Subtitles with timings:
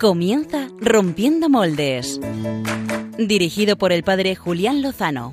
[0.00, 2.20] Comienza Rompiendo Moldes.
[3.16, 5.32] Dirigido por el padre Julián Lozano.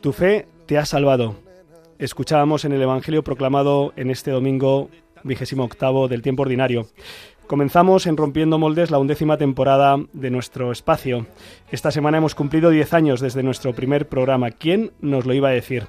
[0.00, 1.36] Tu fe te ha salvado.
[1.98, 4.88] Escuchábamos en el Evangelio proclamado en este domingo
[5.24, 6.86] vigésimo octavo del tiempo ordinario.
[7.46, 11.26] Comenzamos en Rompiendo Moldes la undécima temporada de nuestro espacio.
[11.72, 14.52] Esta semana hemos cumplido 10 años desde nuestro primer programa.
[14.52, 15.88] ¿Quién nos lo iba a decir?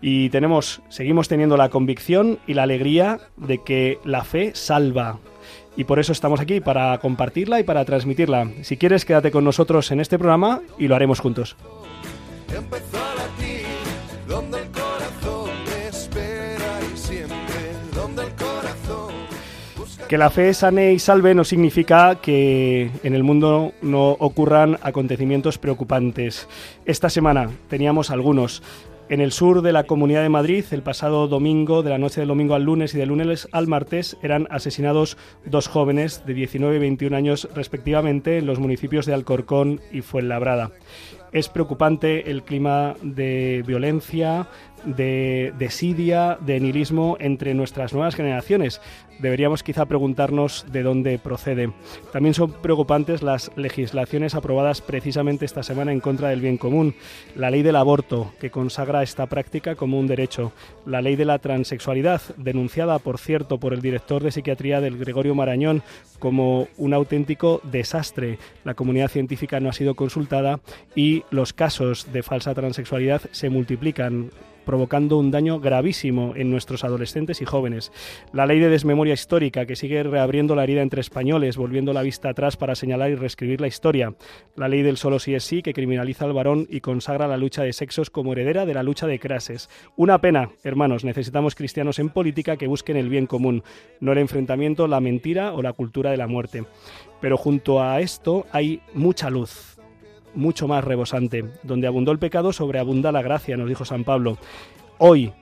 [0.00, 5.20] Y tenemos, seguimos teniendo la convicción y la alegría de que la fe salva.
[5.76, 8.50] Y por eso estamos aquí, para compartirla y para transmitirla.
[8.62, 11.56] Si quieres, quédate con nosotros en este programa y lo haremos juntos.
[20.12, 25.56] Que la fe sane y salve no significa que en el mundo no ocurran acontecimientos
[25.56, 26.48] preocupantes.
[26.84, 28.62] Esta semana teníamos algunos.
[29.08, 32.28] En el sur de la Comunidad de Madrid, el pasado domingo, de la noche del
[32.28, 36.80] domingo al lunes y del lunes al martes, eran asesinados dos jóvenes de 19 y
[36.80, 40.72] 21 años respectivamente en los municipios de Alcorcón y Fuenlabrada.
[41.32, 44.48] Es preocupante el clima de violencia,
[44.84, 48.80] de desidia, de nihilismo entre nuestras nuevas generaciones.
[49.18, 51.72] Deberíamos quizá preguntarnos de dónde procede.
[52.12, 56.94] También son preocupantes las legislaciones aprobadas precisamente esta semana en contra del bien común.
[57.36, 60.52] La ley del aborto, que consagra esta práctica como un derecho.
[60.86, 65.34] La ley de la transexualidad, denunciada, por cierto, por el director de psiquiatría del Gregorio
[65.34, 65.82] Marañón
[66.18, 68.38] como un auténtico desastre.
[68.64, 70.60] La comunidad científica no ha sido consultada
[70.94, 74.30] y los casos de falsa transexualidad se multiplican
[74.64, 77.92] provocando un daño gravísimo en nuestros adolescentes y jóvenes.
[78.32, 82.30] La ley de desmemoria histórica, que sigue reabriendo la herida entre españoles, volviendo la vista
[82.30, 84.14] atrás para señalar y reescribir la historia.
[84.56, 87.62] La ley del solo sí es sí, que criminaliza al varón y consagra la lucha
[87.62, 89.68] de sexos como heredera de la lucha de clases.
[89.96, 93.62] Una pena, hermanos, necesitamos cristianos en política que busquen el bien común,
[94.00, 96.64] no el enfrentamiento, la mentira o la cultura de la muerte.
[97.20, 99.71] Pero junto a esto hay mucha luz,
[100.34, 101.44] mucho más rebosante.
[101.62, 104.38] Donde abundó el pecado, sobreabunda la gracia, nos dijo San Pablo.
[104.98, 105.32] Hoy,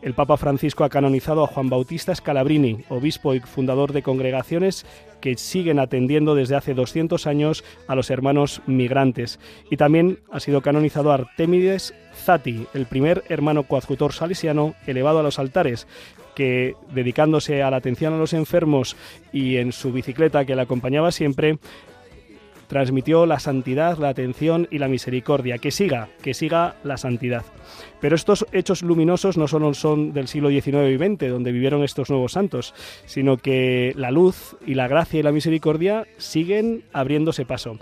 [0.00, 4.86] el Papa Francisco ha canonizado a Juan Bautista Scalabrini, obispo y fundador de congregaciones
[5.20, 9.40] que siguen atendiendo desde hace 200 años a los hermanos migrantes.
[9.70, 15.40] Y también ha sido canonizado Artemides Zati, el primer hermano coadjutor salesiano elevado a los
[15.40, 15.88] altares,
[16.36, 18.96] que dedicándose a la atención a los enfermos
[19.32, 21.58] y en su bicicleta que le acompañaba siempre,
[22.68, 25.58] transmitió la santidad, la atención y la misericordia.
[25.58, 27.44] Que siga, que siga la santidad.
[28.00, 32.10] Pero estos hechos luminosos no solo son del siglo XIX y XX, donde vivieron estos
[32.10, 32.74] nuevos santos,
[33.06, 37.78] sino que la luz y la gracia y la misericordia siguen abriéndose paso.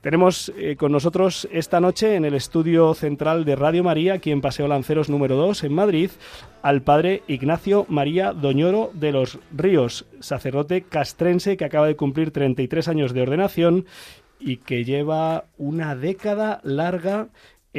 [0.00, 4.40] Tenemos eh, con nosotros esta noche en el estudio central de Radio María, aquí en
[4.40, 6.10] Paseo Lanceros número 2 en Madrid,
[6.62, 12.86] al padre Ignacio María Doñoro de los Ríos, sacerdote castrense que acaba de cumplir 33
[12.86, 13.86] años de ordenación
[14.38, 17.26] y que lleva una década larga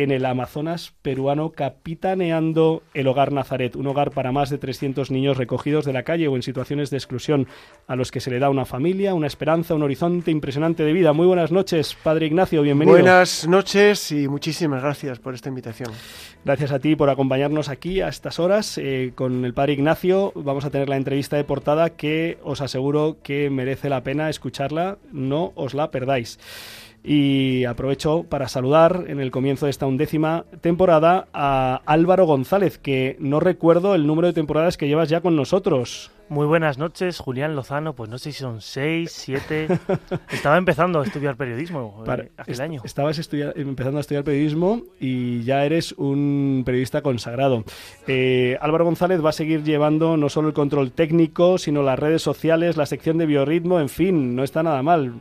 [0.03, 5.35] en el Amazonas peruano capitaneando el Hogar Nazaret, un hogar para más de 300 niños
[5.35, 7.47] recogidos de la calle o en situaciones de exclusión,
[7.85, 11.11] a los que se le da una familia, una esperanza, un horizonte impresionante de vida.
[11.11, 12.97] Muy buenas noches, Padre Ignacio, bienvenido.
[12.97, 15.91] Buenas noches y muchísimas gracias por esta invitación.
[16.45, 18.77] Gracias a ti por acompañarnos aquí a estas horas.
[18.77, 23.17] Eh, con el Padre Ignacio vamos a tener la entrevista de portada que os aseguro
[23.21, 26.39] que merece la pena escucharla, no os la perdáis.
[27.03, 33.15] Y aprovecho para saludar en el comienzo de esta undécima temporada a Álvaro González, que
[33.19, 36.11] no recuerdo el número de temporadas que llevas ya con nosotros.
[36.29, 37.93] Muy buenas noches, Julián Lozano.
[37.95, 39.67] Pues no sé si son seis, siete.
[40.31, 42.81] Estaba empezando a estudiar periodismo eh, aquel año.
[42.83, 43.17] Estabas
[43.55, 47.63] empezando a estudiar periodismo y ya eres un periodista consagrado.
[48.05, 52.21] Eh, Álvaro González va a seguir llevando no solo el control técnico, sino las redes
[52.21, 55.13] sociales, la sección de biorritmo, en fin, no está nada mal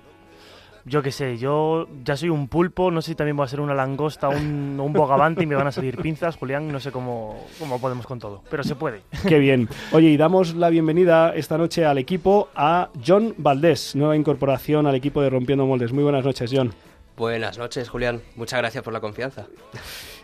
[0.89, 3.61] yo qué sé, yo ya soy un pulpo, no sé si también voy a ser
[3.61, 7.47] una langosta, un, un bogavante y me van a salir pinzas, Julián, no sé cómo,
[7.59, 9.03] cómo podemos con todo, pero se puede.
[9.27, 9.69] Qué bien.
[9.93, 14.95] Oye, y damos la bienvenida esta noche al equipo a John Valdés, nueva incorporación al
[14.95, 15.93] equipo de Rompiendo Moldes.
[15.93, 16.73] Muy buenas noches, John.
[17.17, 18.23] Buenas noches, Julián.
[18.37, 19.47] Muchas gracias por la confianza.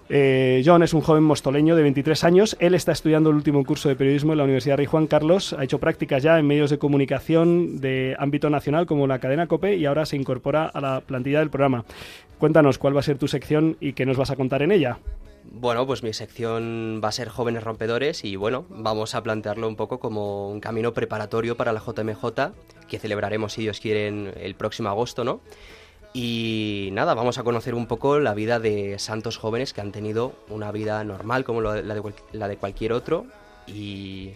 [0.08, 2.56] Eh, John es un joven mostoleño de 23 años.
[2.60, 5.54] Él está estudiando el último curso de periodismo en la Universidad Rey Juan Carlos.
[5.54, 9.76] Ha hecho prácticas ya en medios de comunicación de ámbito nacional como la cadena COPE
[9.76, 11.84] y ahora se incorpora a la plantilla del programa.
[12.38, 14.98] Cuéntanos cuál va a ser tu sección y qué nos vas a contar en ella.
[15.50, 19.76] Bueno, pues mi sección va a ser Jóvenes Rompedores y bueno, vamos a plantearlo un
[19.76, 22.24] poco como un camino preparatorio para la JMJ
[22.88, 25.40] que celebraremos, si Dios quiere, el próximo agosto, ¿no?
[26.16, 30.32] Y nada, vamos a conocer un poco la vida de santos jóvenes que han tenido
[30.48, 33.26] una vida normal como la de, cualquier otro
[33.66, 34.30] y,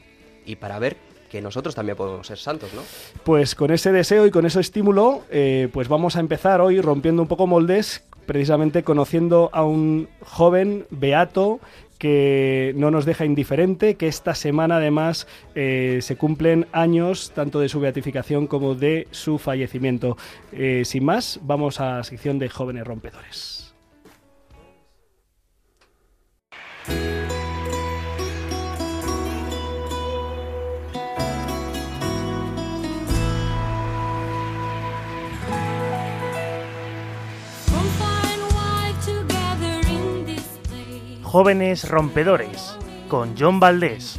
[0.58, 0.96] para ver
[1.30, 2.82] que nosotros también podemos ser santos, ¿no?
[3.22, 7.22] Pues con ese deseo y con ese estímulo, eh, pues vamos a empezar hoy rompiendo
[7.22, 11.60] un poco moldes precisamente conociendo a un joven beato
[11.98, 17.68] que no nos deja indiferente, que esta semana además eh, se cumplen años tanto de
[17.68, 20.16] su beatificación como de su fallecimiento.
[20.52, 23.74] Eh, sin más, vamos a la sección de jóvenes rompedores.
[41.28, 42.74] Jóvenes Rompedores,
[43.06, 44.18] con John Valdés.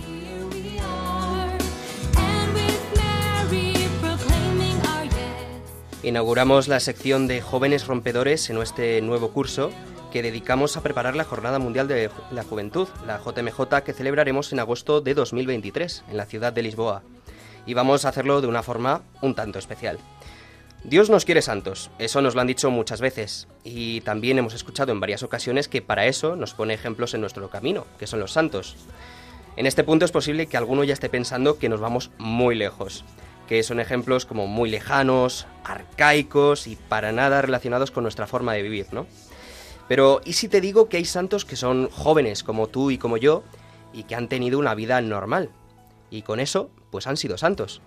[6.04, 9.72] Inauguramos la sección de Jóvenes Rompedores en este nuevo curso
[10.12, 14.60] que dedicamos a preparar la Jornada Mundial de la Juventud, la JMJ, que celebraremos en
[14.60, 17.02] agosto de 2023 en la ciudad de Lisboa.
[17.66, 19.98] Y vamos a hacerlo de una forma un tanto especial.
[20.84, 24.94] Dios nos quiere santos, eso nos lo han dicho muchas veces, y también hemos escuchado
[24.94, 28.32] en varias ocasiones que para eso nos pone ejemplos en nuestro camino, que son los
[28.32, 28.78] santos.
[29.58, 33.04] En este punto es posible que alguno ya esté pensando que nos vamos muy lejos,
[33.50, 38.62] que son ejemplos como muy lejanos, arcaicos y para nada relacionados con nuestra forma de
[38.62, 39.06] vivir, ¿no?
[39.90, 43.18] Pero ¿y si te digo que hay santos que son jóvenes como tú y como
[43.18, 43.44] yo
[43.92, 45.50] y que han tenido una vida normal?
[46.10, 47.82] Y con eso, pues han sido santos.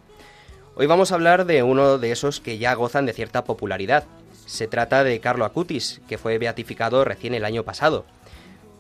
[0.75, 4.05] Hoy vamos a hablar de uno de esos que ya gozan de cierta popularidad.
[4.47, 8.07] Se trata de Carlo Acutis, que fue beatificado recién el año pasado.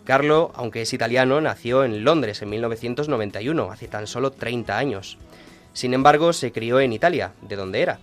[0.04, 5.18] Carlo, aunque es italiano, nació en Londres en 1991, hace tan solo 30 años.
[5.74, 7.98] Sin embargo, se crió en Italia, de donde era.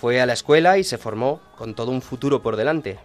[0.00, 2.98] Fue a la escuela y se formó con todo un futuro por delante.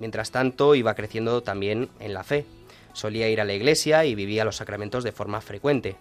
[0.00, 2.46] Mientras tanto, iba creciendo también en la fe.
[2.94, 5.96] Solía ir a la iglesia y vivía los sacramentos de forma frecuente.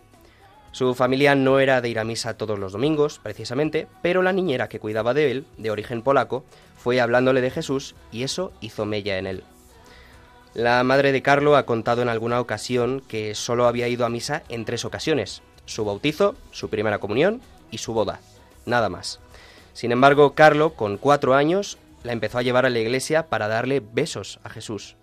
[0.71, 4.69] Su familia no era de ir a misa todos los domingos, precisamente, pero la niñera
[4.69, 6.45] que cuidaba de él, de origen polaco,
[6.77, 9.43] fue hablándole de Jesús y eso hizo mella en él.
[10.53, 14.43] La madre de Carlo ha contado en alguna ocasión que solo había ido a misa
[14.49, 18.19] en tres ocasiones, su bautizo, su primera comunión y su boda,
[18.65, 19.19] nada más.
[19.73, 23.81] Sin embargo, Carlo, con cuatro años, la empezó a llevar a la iglesia para darle
[23.81, 24.95] besos a Jesús.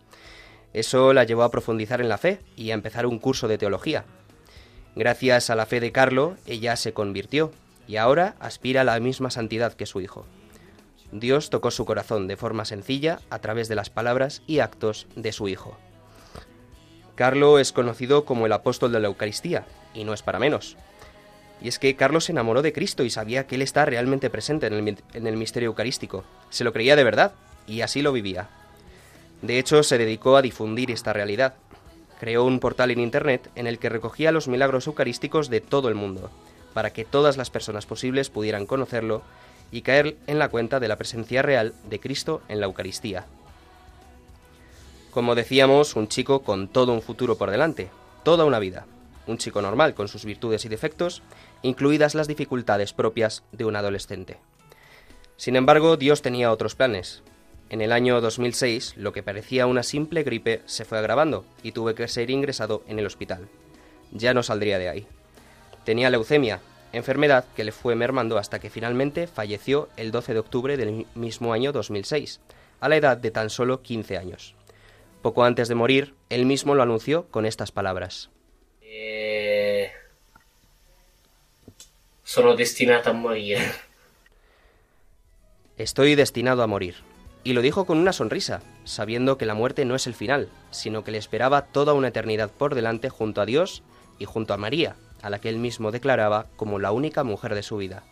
[0.73, 4.05] Eso la llevó a profundizar en la fe y a empezar un curso de teología,
[4.99, 7.53] Gracias a la fe de Carlo, ella se convirtió
[7.87, 10.27] y ahora aspira a la misma santidad que su hijo.
[11.13, 15.31] Dios tocó su corazón de forma sencilla a través de las palabras y actos de
[15.31, 15.79] su hijo.
[17.15, 20.77] Carlo es conocido como el apóstol de la Eucaristía, y no es para menos.
[21.63, 24.67] Y es que Carlos se enamoró de Cristo y sabía que Él está realmente presente
[24.67, 26.25] en el, en el misterio eucarístico.
[26.51, 27.35] Se lo creía de verdad,
[27.69, 28.49] y así lo vivía.
[29.43, 31.55] De hecho, se dedicó a difundir esta realidad,
[32.19, 35.95] creó un portal en Internet en el que recogía los milagros eucarísticos de todo el
[35.95, 36.31] mundo,
[36.75, 39.23] para que todas las personas posibles pudieran conocerlo
[39.71, 43.27] y caer en la cuenta de la presencia real de Cristo en la Eucaristía.
[45.11, 47.91] Como decíamos, un chico con todo un futuro por delante,
[48.25, 48.87] toda una vida,
[49.27, 51.23] un chico normal con sus virtudes y defectos,
[51.63, 54.39] incluidas las dificultades propias de un adolescente.
[55.37, 57.23] Sin embargo, Dios tenía otros planes,
[57.71, 61.95] en el año 2006, lo que parecía una simple gripe se fue agravando y tuve
[61.95, 63.49] que ser ingresado en el hospital.
[64.11, 65.07] Ya no saldría de ahí.
[65.85, 66.61] Tenía leucemia,
[66.93, 71.53] enfermedad que le fue mermando hasta que finalmente falleció el 12 de octubre del mismo
[71.53, 72.41] año 2006,
[72.81, 74.55] a la edad de tan solo 15 años.
[75.21, 78.31] Poco antes de morir, él mismo lo anunció con estas palabras.
[78.81, 79.91] Eh...
[82.57, 83.59] destinado a morir.
[85.77, 87.08] Estoy destinado a morir.
[87.49, 91.03] Y lo dijo con una sonrisa, sabiendo que la muerte no es el final, sino
[91.03, 93.83] que le esperaba toda una eternidad por delante junto a Dios
[94.19, 97.63] y junto a María, a la que él mismo declaraba como la única mujer de
[97.63, 98.03] su vida.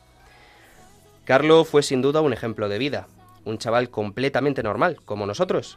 [1.26, 3.08] Carlo fue sin duda un ejemplo de vida,
[3.44, 5.76] un chaval completamente normal, como nosotros.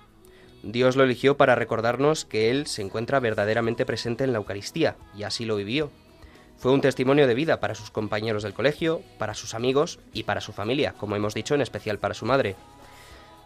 [0.63, 5.23] Dios lo eligió para recordarnos que Él se encuentra verdaderamente presente en la Eucaristía, y
[5.23, 5.91] así lo vivió.
[6.59, 10.39] Fue un testimonio de vida para sus compañeros del colegio, para sus amigos y para
[10.39, 12.55] su familia, como hemos dicho, en especial para su madre.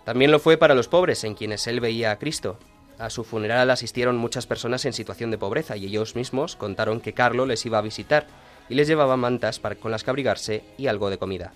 [0.05, 2.57] También lo fue para los pobres, en quienes él veía a Cristo.
[2.99, 7.13] A su funeral asistieron muchas personas en situación de pobreza y ellos mismos contaron que
[7.13, 8.27] Carlo les iba a visitar
[8.69, 11.53] y les llevaba mantas para, con las que abrigarse y algo de comida.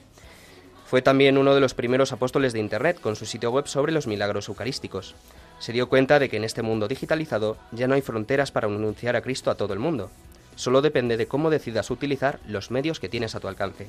[0.85, 4.07] Fue también uno de los primeros apóstoles de Internet con su sitio web sobre los
[4.07, 5.15] milagros eucarísticos.
[5.59, 9.17] Se dio cuenta de que en este mundo digitalizado ya no hay fronteras para anunciar
[9.17, 10.09] a Cristo a todo el mundo.
[10.55, 13.87] Solo depende de cómo decidas utilizar los medios que tienes a tu alcance.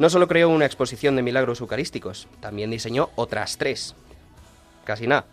[0.00, 3.94] No solo creó una exposición de milagros eucarísticos, también diseñó otras tres.
[4.86, 5.26] Casi nada.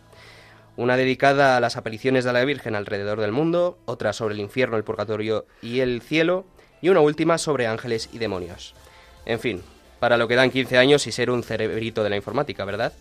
[0.76, 4.76] Una dedicada a las apariciones de la Virgen alrededor del mundo, otra sobre el infierno,
[4.76, 6.44] el purgatorio y el cielo,
[6.82, 8.76] y una última sobre ángeles y demonios.
[9.26, 9.62] En fin,
[10.02, 12.92] para lo que dan 15 años y ser un cerebrito de la informática, ¿verdad?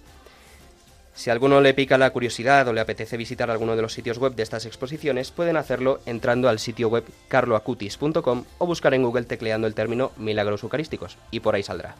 [1.16, 4.34] Si alguno le pica la curiosidad o le apetece visitar alguno de los sitios web
[4.34, 9.66] de estas exposiciones, pueden hacerlo entrando al sitio web carloacutis.com o buscar en Google tecleando
[9.66, 11.94] el término milagros eucarísticos, y por ahí saldrá.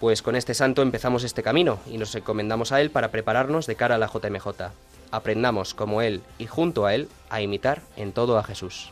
[0.00, 3.76] Pues con este santo empezamos este camino y nos encomendamos a él para prepararnos de
[3.76, 4.72] cara a la JMJ.
[5.10, 8.90] Aprendamos como él y junto a él a imitar en todo a Jesús.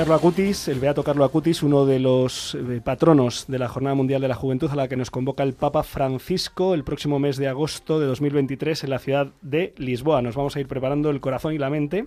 [0.00, 4.22] Carlo Acutis, el beato Carlo Acutis, uno de los eh, patronos de la Jornada Mundial
[4.22, 7.48] de la Juventud a la que nos convoca el Papa Francisco el próximo mes de
[7.48, 10.22] agosto de 2023 en la ciudad de Lisboa.
[10.22, 12.06] Nos vamos a ir preparando el corazón y la mente.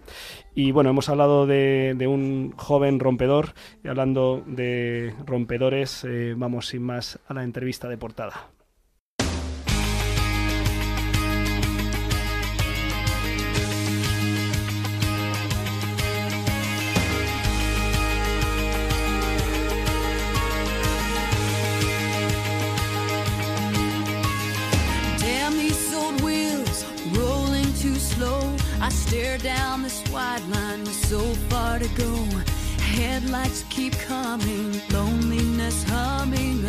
[0.56, 6.82] Y bueno, hemos hablado de, un joven rompedor y hablando de rompedores, eh, vamos sin
[6.82, 8.50] más a la entrevista de portada.
[28.94, 31.20] Stare down this wide line with so
[31.50, 32.14] far to go.
[32.80, 36.66] Headlights keep coming, loneliness humming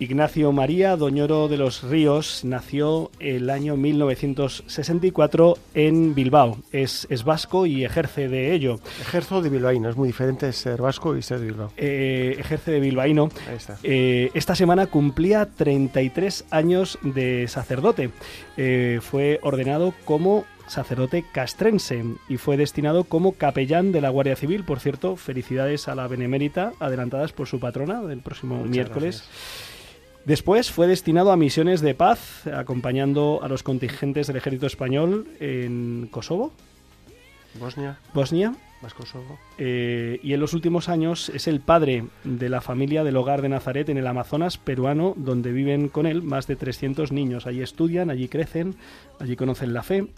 [0.00, 6.58] Ignacio María Doñoro de los Ríos nació el año 1964 en Bilbao.
[6.70, 8.78] Es, es vasco y ejerce de ello.
[9.00, 11.72] Ejerzo de bilbaíno, es muy diferente ser vasco y ser de Bilbao.
[11.76, 13.28] Eh, ejerce de bilbaíno.
[13.48, 13.76] Ahí está.
[13.82, 18.10] Eh, esta semana cumplía 33 años de sacerdote.
[18.56, 24.62] Eh, fue ordenado como sacerdote castrense y fue destinado como capellán de la Guardia Civil.
[24.62, 29.24] Por cierto, felicidades a la Benemérita, adelantadas por su patrona del próximo Muchas miércoles.
[29.26, 29.77] gracias.
[30.28, 36.06] Después fue destinado a misiones de paz, acompañando a los contingentes del ejército español en
[36.10, 36.52] Kosovo,
[37.58, 39.38] Bosnia, Bosnia, más Kosovo.
[39.56, 43.48] eh, y en los últimos años es el padre de la familia del hogar de
[43.48, 47.46] Nazaret en el Amazonas peruano, donde viven con él más de 300 niños.
[47.46, 48.76] Allí estudian, allí crecen,
[49.18, 50.08] allí conocen la fe.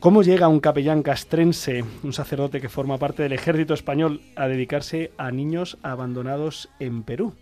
[0.00, 5.12] ¿Cómo llega un capellán castrense, un sacerdote que forma parte del ejército español, a dedicarse
[5.18, 7.34] a niños abandonados en Perú?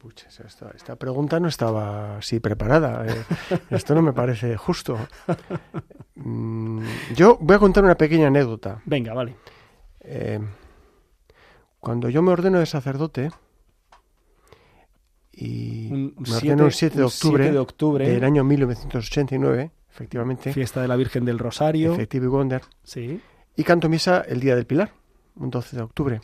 [0.00, 3.04] Pucha, esta, esta pregunta no estaba así preparada.
[3.06, 3.22] eh.
[3.70, 4.96] Esto no me parece justo.
[6.14, 6.82] Mm,
[7.14, 8.80] Yo voy a contar una pequeña anécdota.
[8.86, 9.36] Venga, vale.
[10.00, 10.40] Eh,
[11.78, 13.30] cuando yo me ordeno de sacerdote
[15.32, 18.08] y Un me siete- ordeno el 7 de octubre, 7 de octubre.
[18.08, 21.92] del año 1989, efectivamente, Fiesta de la Virgen del Rosario.
[21.92, 23.20] Effective Wonder, Sí.
[23.56, 24.92] y canto misa el día del Pilar,
[25.36, 26.20] un 12 de octubre.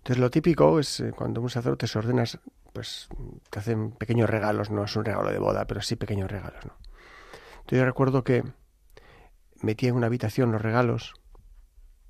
[0.00, 2.38] Entonces lo típico es eh, cuando un sacerdote se ordenas,
[2.72, 3.08] pues
[3.50, 6.72] te hacen pequeños regalos, no es un regalo de boda, pero sí pequeños regalos, ¿no?
[7.60, 8.42] Entonces yo recuerdo que
[9.60, 11.14] metí en una habitación los regalos,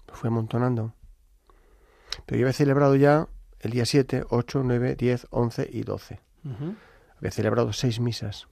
[0.07, 0.95] los fui amontonando,
[2.27, 3.29] pero yo había celebrado ya
[3.59, 6.21] el día 7, 8, 9, 10, 11 y 12.
[6.45, 6.75] Ujú.
[7.19, 8.49] Había celebrado seis misas.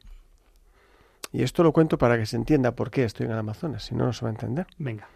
[1.32, 3.94] Y esto lo cuento para que se entienda por qué estoy en el Amazonas, si
[3.94, 4.66] no, no se va a entender.
[4.78, 5.08] Venga.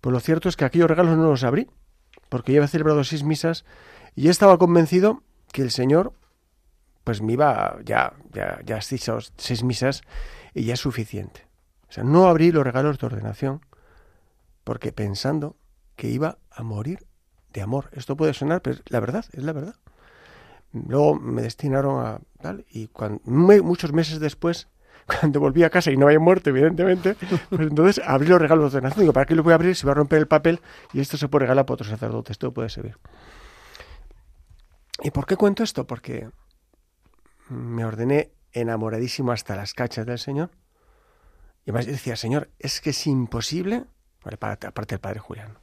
[0.00, 1.70] Pues lo cierto es que aquellos regalos no los abrí,
[2.34, 3.64] porque yo había celebrado seis misas
[4.16, 5.22] y estaba convencido
[5.52, 6.14] que el Señor,
[7.04, 10.02] pues me iba, ya, ya, ya has dicho seis misas
[10.52, 11.46] y ya es suficiente.
[11.88, 13.60] O sea, no abrí los regalos de ordenación
[14.64, 15.54] porque pensando
[15.94, 17.06] que iba a morir
[17.52, 17.88] de amor.
[17.92, 19.76] Esto puede sonar, pero la verdad, es la verdad.
[20.72, 24.66] Luego me destinaron a tal y cuando, muchos meses después,
[25.20, 27.14] cuando volví a casa y no había muerto, evidentemente,
[27.48, 29.02] pues entonces abrí los regalos de ordenación.
[29.02, 30.60] Digo, ¿para qué los voy a abrir si va a romper el papel
[30.92, 32.32] y esto se puede regalar para otro sacerdote?
[32.32, 32.96] Esto puede servir.
[35.02, 35.86] ¿Y por qué cuento esto?
[35.86, 36.28] Porque
[37.48, 40.50] me ordené enamoradísimo hasta las cachas del Señor.
[41.66, 43.84] Y además yo decía, Señor, es que es imposible,
[44.24, 45.58] vale, para- aparte del Padre Julián,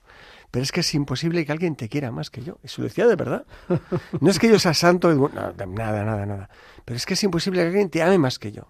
[0.50, 2.58] pero es que es imposible que alguien te quiera más que yo.
[2.64, 3.46] Y se lo decía de verdad.
[4.20, 6.50] No es que yo sea santo, y no, nada, nada, nada.
[6.84, 8.68] Pero es que es imposible que alguien te ame más que yo.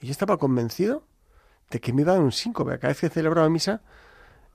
[0.00, 1.06] Y yo estaba convencido
[1.70, 2.78] de que me iba a dar un síncope.
[2.78, 3.82] Cada vez que celebraba misa,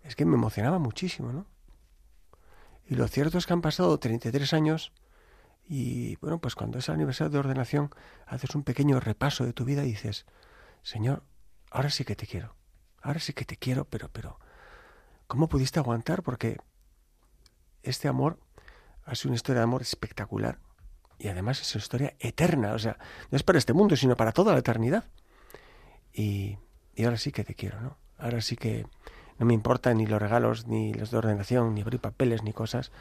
[0.03, 1.45] es que me emocionaba muchísimo, ¿no?
[2.87, 4.91] Y lo cierto es que han pasado 33 años
[5.67, 7.89] y, bueno, pues cuando es el aniversario de ordenación,
[8.27, 10.25] haces un pequeño repaso de tu vida y dices,
[10.83, 11.23] Señor,
[11.71, 12.55] ahora sí que te quiero.
[13.01, 14.39] Ahora sí que te quiero, pero, pero,
[15.27, 16.21] ¿cómo pudiste aguantar?
[16.21, 16.57] Porque
[17.81, 18.39] este amor
[19.05, 20.59] ha sido una historia de amor espectacular
[21.17, 22.97] y además es una historia eterna, o sea,
[23.31, 25.05] no es para este mundo, sino para toda la eternidad.
[26.15, 26.57] Y,
[26.95, 27.97] y ahora sí que te quiero, ¿no?
[28.17, 28.85] Ahora sí que
[29.37, 32.91] no me importan ni los regalos, ni los de ordenación, ni abrir papeles, ni cosas.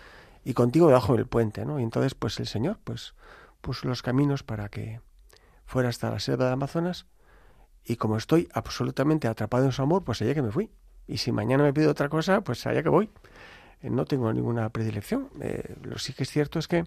[0.45, 1.79] Y contigo debajo del puente, ¿no?
[1.79, 3.15] Y entonces, pues el Señor, pues
[3.61, 5.01] puso los caminos para que
[5.65, 7.07] fuera hasta la selva de Amazonas.
[7.85, 10.71] Y como estoy absolutamente atrapado en su amor, pues allá que me fui.
[11.07, 13.11] Y si mañana me pide otra cosa, pues allá que voy.
[13.81, 15.29] Eh, no tengo ninguna predilección.
[15.41, 16.85] Eh, lo sí que es cierto es que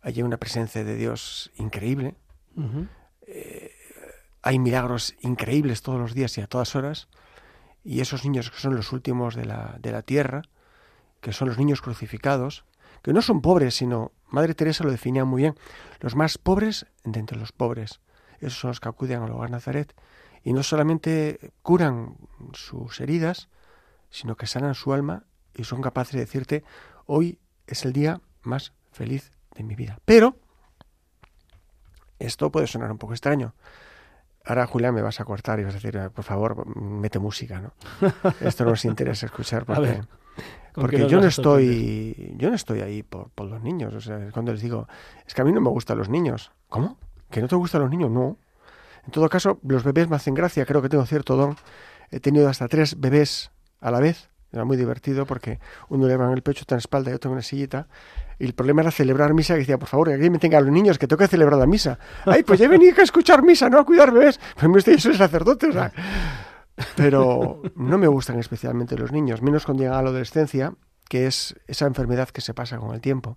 [0.00, 2.14] hay una presencia de Dios increíble.
[3.26, 3.72] Eh,
[4.42, 7.08] hay milagros increíbles todos los días y a todas horas.
[7.84, 10.42] Y esos niños que son los últimos de la, de la tierra,
[11.20, 12.64] que son los niños crucificados,
[13.02, 15.54] que no son pobres, sino, Madre Teresa lo definía muy bien,
[16.00, 18.00] los más pobres de entre los pobres.
[18.40, 19.94] Esos son los que acuden al hogar Nazaret
[20.44, 22.16] y no solamente curan
[22.52, 23.48] sus heridas,
[24.10, 26.64] sino que sanan su alma y son capaces de decirte,
[27.06, 29.98] hoy es el día más feliz de mi vida.
[30.04, 30.36] Pero,
[32.18, 33.54] esto puede sonar un poco extraño.
[34.48, 37.74] Ahora, Julián, me vas a cortar y vas a decir, por favor, mete música, ¿no?
[38.40, 40.00] Esto no nos interesa escuchar porque,
[40.72, 43.92] porque yo no estoy, yo no estoy ahí por, por los niños.
[43.94, 44.88] O sea, cuando les digo,
[45.26, 46.50] es que a mí no me gustan los niños.
[46.70, 46.96] ¿Cómo?
[47.28, 48.10] ¿Que no te gustan los niños?
[48.10, 48.38] No.
[49.04, 51.56] En todo caso, los bebés me hacen gracia, creo que tengo cierto don.
[52.10, 53.50] He tenido hasta tres bebés
[53.82, 54.30] a la vez.
[54.52, 55.58] Era muy divertido porque
[55.90, 57.86] uno le en el pecho, otra en la espalda y otro en una sillita.
[58.38, 60.72] Y el problema era celebrar misa, que decía, por favor, que aquí me tengan los
[60.72, 61.98] niños, que tengo que celebrar la misa.
[62.24, 64.40] Ay, pues ya venía a escuchar misa, no a cuidar bebés.
[64.54, 65.92] Pues me estoy, soy sacerdote, o sea.
[66.96, 70.72] Pero no me gustan especialmente los niños, menos cuando llegan a la adolescencia,
[71.08, 73.34] que es esa enfermedad que se pasa con el tiempo.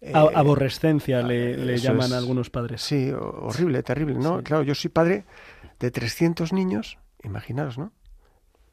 [0.00, 2.82] Eh, aborrescencia le, le llaman es, algunos padres.
[2.82, 4.38] Sí, horrible, terrible, ¿no?
[4.38, 4.44] Sí.
[4.44, 5.24] Claro, yo soy padre
[5.80, 7.92] de 300 niños, imaginaros, ¿no?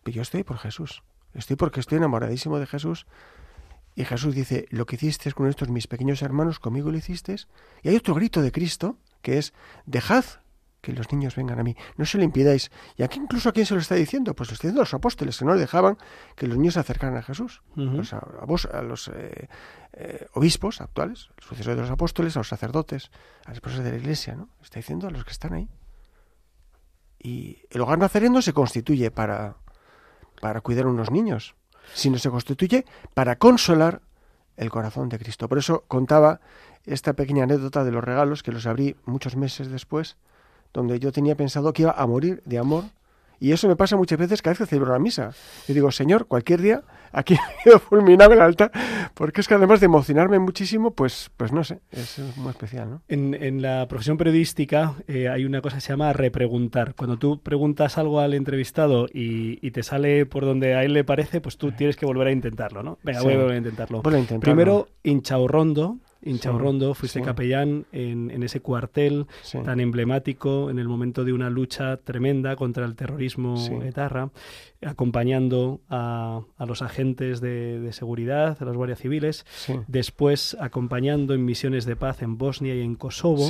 [0.04, 1.04] Pero yo estoy por Jesús.
[1.34, 3.06] Estoy porque estoy enamoradísimo de Jesús.
[3.96, 7.36] Y Jesús dice, lo que hiciste con estos mis pequeños hermanos, conmigo lo hiciste.
[7.84, 9.54] Y hay otro grito de Cristo, que es,
[9.86, 10.24] dejad
[10.82, 12.72] que los niños vengan a mí, no se lo impidáis.
[12.98, 14.94] Y aquí incluso a quién se lo está diciendo, pues lo está diciendo a los
[14.94, 15.98] apóstoles, que no dejaban
[16.36, 17.62] que los niños se acercaran a Jesús.
[17.76, 17.96] Uh -huh.
[17.98, 19.48] pues a, a, vos, a los eh,
[19.94, 23.12] eh, obispos actuales, sucesores de los apóstoles, a los sacerdotes,
[23.46, 24.50] a las personas de la iglesia, ¿no?
[24.64, 25.70] Está diciendo a los que están ahí.
[27.20, 29.58] Y el hogar nazareno se constituye para,
[30.42, 31.56] para cuidar a unos niños,
[31.94, 34.02] sino se constituye para consolar
[34.58, 35.48] el corazón de Cristo.
[35.48, 36.42] Por eso contaba
[36.86, 40.18] esta pequeña anécdota de los regalos que los abrí muchos meses después,
[40.74, 42.86] donde yo tenía pensado que iba a morir de amor.
[43.42, 45.32] Y eso me pasa muchas veces cada vez que celebro la misa.
[45.68, 48.72] Yo digo, Señor, cualquier día aquí he fulminado el altar,
[49.16, 52.92] porque es que además de emocionarme muchísimo, pues, pues no sé, es muy especial.
[52.92, 53.02] ¿no?
[53.08, 56.94] En, en la profesión periodística eh, hay una cosa que se llama repreguntar.
[56.94, 61.04] Cuando tú preguntas algo al entrevistado y, y, te sale por donde a él le
[61.04, 63.00] parece, pues tú tienes que volver a intentarlo, ¿no?
[63.02, 63.26] Venga, sí.
[63.26, 64.02] voy a volver a intentarlo.
[64.04, 64.42] Voy a intentarlo.
[64.42, 67.26] Primero, hinchaurrondo, Inchaurrondo, fuiste sí.
[67.26, 69.58] capellán en, en, ese cuartel sí.
[69.64, 74.30] tan emblemático en el momento de una lucha tremenda contra el terrorismo etarra,
[74.86, 79.46] acompañando a, a los agentes de, de, seguridad, a los guardias civiles,
[79.88, 83.50] después acompañando en misiones de paz en Bosnia y en Kosovo.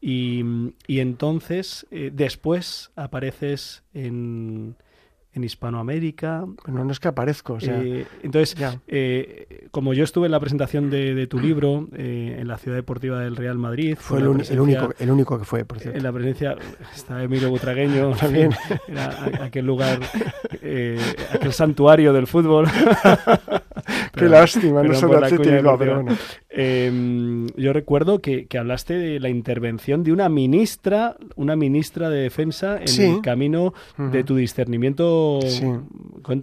[0.00, 0.44] Y,
[0.86, 4.76] y, entonces, eh, después apareces en,
[5.36, 6.44] en Hispanoamérica.
[6.66, 7.54] No, no es que aparezco.
[7.54, 8.56] O sea, eh, entonces,
[8.88, 12.76] eh, como yo estuve en la presentación de, de tu libro eh, en la Ciudad
[12.76, 13.96] Deportiva del Real Madrid.
[14.00, 15.98] Fue el, el, único, el único que fue, por cierto.
[15.98, 16.56] En la presencia
[16.94, 18.52] está Emilio Butragueño, también.
[18.88, 20.00] Era aquel lugar,
[20.62, 20.98] eh,
[21.32, 22.66] aquel santuario del fútbol.
[24.16, 26.16] Qué lástima, no soy atlético, pero bueno.
[26.48, 32.22] Eh, yo recuerdo que, que, hablaste de la intervención de una ministra, una ministra de
[32.22, 33.04] defensa en sí.
[33.04, 34.10] el camino uh -huh.
[34.10, 35.40] de tu discernimiento.
[35.42, 35.66] Sí.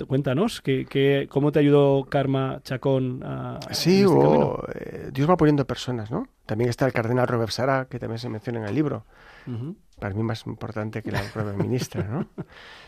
[0.07, 5.36] Cuéntanos, ¿qué, qué, cómo te ayudó Karma Chacón a, Sí, este o, eh, Dios va
[5.36, 6.27] poniendo personas, ¿no?
[6.45, 9.05] También está el cardenal Robert Sara, que también se menciona en el libro.
[9.47, 9.75] Uh -huh.
[9.99, 12.27] Para mí más importante que la propia ministra, ¿no?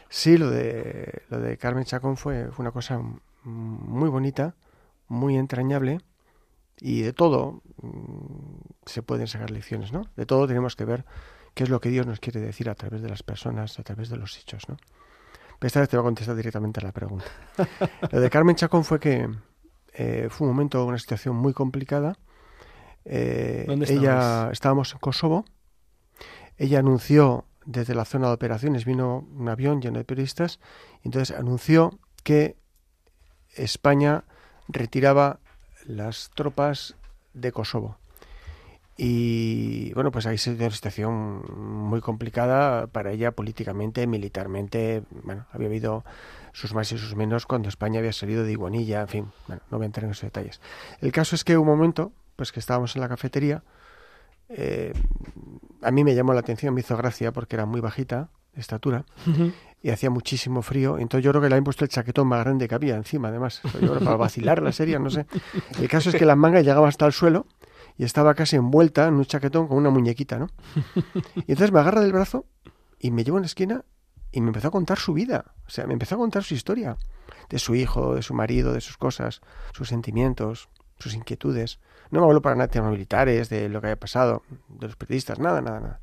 [0.10, 3.02] Sí, lo de, lo de Carmen Chacón fue, fue una cosa
[3.44, 4.56] muy bonita,
[5.08, 6.00] muy entrañable
[6.78, 10.04] y de todo mmm, se pueden sacar lecciones, ¿no?
[10.16, 11.06] De todo tenemos que ver
[11.54, 14.10] qué es lo que Dios nos quiere decir a través de las personas, a través
[14.10, 14.78] de los hechos, ¿no?
[15.60, 17.26] Pero esta vez te voy a contestar directamente a la pregunta.
[18.12, 19.30] lo de Carmen Chacón fue que
[19.94, 22.18] eh, fue un momento, una situación muy complicada.
[23.06, 25.46] Eh, ¿Dónde ella estábamos en Kosovo.
[26.58, 30.60] Ella anunció desde la zona de operaciones, vino un avión lleno de periodistas,
[31.04, 32.58] y entonces anunció que
[33.56, 34.26] España
[34.68, 35.40] retiraba
[35.86, 36.96] las tropas
[37.34, 37.98] de Kosovo.
[38.98, 45.04] Y bueno, pues ahí se dio una situación muy complicada para ella políticamente, militarmente.
[45.24, 46.06] Bueno, había habido
[46.54, 49.78] sus más y sus menos cuando España había salido de Iguanilla, en fin, bueno, no
[49.78, 50.62] voy a entrar en esos detalles.
[51.02, 53.64] El caso es que un momento, pues que estábamos en la cafetería,
[54.48, 54.94] eh,
[55.82, 59.06] a mí me llamó la atención, me hizo gracia porque era muy bajita de estatura
[59.82, 60.98] y hacía muchísimo frío.
[60.98, 63.62] Entonces yo creo que le habían puesto el chaquetón más grande que había encima, además.
[63.64, 65.28] Yo creo para vacilar la serie, no sé.
[65.80, 67.46] El caso es que la manga llegaba hasta el suelo
[67.98, 70.50] y estaba casi envuelta en un chaquetón con una muñequita, ¿no?
[71.36, 72.46] Y entonces me agarra del brazo
[73.00, 73.86] y me lleva a una esquina
[74.32, 75.54] y me empezó a contar su vida.
[75.68, 76.98] O sea, me empezó a contar su historia.
[77.50, 79.42] De su hijo, de su marido, de sus cosas,
[79.74, 81.80] sus sentimientos, sus inquietudes.
[82.12, 84.96] No me habló para nada de temas militares, de lo que había pasado, de los
[84.96, 86.02] periodistas, nada, nada, nada.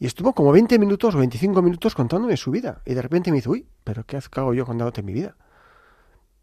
[0.00, 2.82] Y estuvo como 20 minutos o 25 minutos contándome su vida.
[2.84, 5.36] Y de repente me dice, uy, pero ¿qué hago yo contándote mi vida?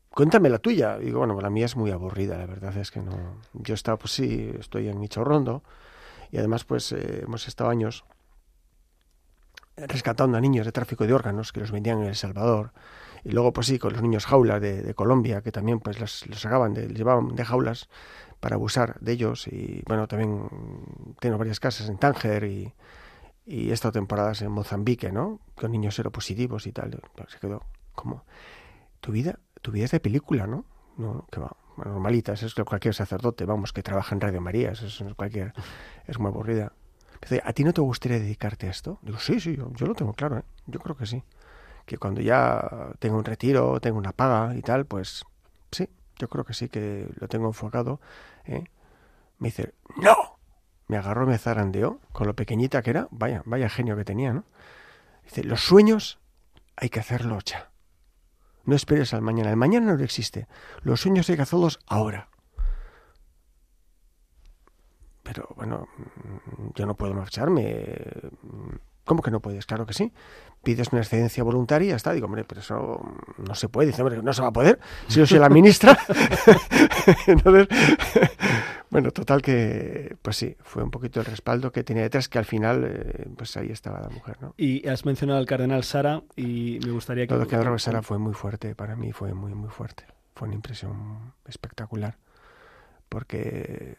[0.10, 0.98] Cuéntame la tuya.
[1.00, 3.40] Y digo, bueno, la mía es muy aburrida, la verdad es que no.
[3.54, 5.64] Yo estaba, pues sí, estoy en mi chorrondo.
[6.32, 8.04] Y además, pues eh, hemos estado años
[9.78, 12.72] rescatando a niños de tráfico de órganos que los vendían en El Salvador.
[13.24, 16.74] Y luego, pues sí, con los niños jaulas de, Colombia, que también pues los, sacaban,
[16.74, 17.90] de, llevaban de jaulas
[18.40, 19.48] para abusar de ellos.
[19.48, 20.48] Y bueno, también
[21.20, 22.74] tengo varias casas en Tánger y,
[23.46, 25.40] y he estado temporadas en Mozambique, ¿no?
[25.56, 27.00] Con niños seropositivos y tal.
[27.28, 28.24] Se quedó como,
[29.00, 30.66] tu vida, tu vida es de película, ¿no?
[30.98, 35.54] No, que va, normalita, es cualquier sacerdote, vamos, que trabaja en Radio María, es cualquier,
[36.08, 36.74] es muy aburrida.
[37.22, 39.00] Dice, ¿a ti no te gustaría dedicarte a esto?
[39.02, 40.44] Digo, sí, sí, yo, yo lo tengo claro, ¿eh?
[40.68, 41.24] yo creo que sí.
[41.86, 45.24] Que cuando ya tengo un retiro, tengo una paga y tal, pues
[45.72, 48.00] sí, yo creo que sí que lo tengo enfocado.
[48.46, 48.64] ¿eh?
[49.40, 50.35] Me dice, ¡no!
[50.88, 54.44] Me agarró, me zarandeó, con lo pequeñita que era, vaya, vaya genio que tenía, ¿no?
[55.24, 56.20] Dice, los sueños
[56.76, 57.72] hay que hacerlos ya.
[58.66, 59.52] No esperes al mañana.
[59.52, 60.48] El mañana no existe.
[60.82, 62.30] Los sueños hay que hacerlos ahora.
[65.24, 65.88] Pero bueno,
[66.76, 67.98] yo no puedo marcharme.
[69.06, 69.66] ¿Cómo que no puedes?
[69.66, 70.12] Claro que sí.
[70.64, 72.12] Pides una excedencia voluntaria y ya está.
[72.12, 73.02] Digo, hombre, pero eso
[73.38, 73.88] no se puede.
[73.88, 74.80] Dice, hombre, no se va a poder.
[75.08, 75.98] Si yo soy la ministra.
[77.28, 77.68] Entonces,
[78.96, 82.46] bueno, total que, pues sí, fue un poquito el respaldo que tenía detrás, que al
[82.46, 84.54] final, eh, pues ahí estaba la mujer, ¿no?
[84.56, 87.28] Y has mencionado al cardenal Sara y me gustaría que...
[87.28, 90.06] Todo lo que ha Sara fue muy fuerte, para mí fue muy, muy fuerte.
[90.34, 92.16] Fue una impresión espectacular.
[93.10, 93.98] Porque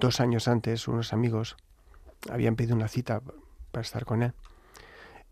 [0.00, 1.56] dos años antes unos amigos
[2.28, 3.22] habían pedido una cita
[3.70, 4.32] para estar con él.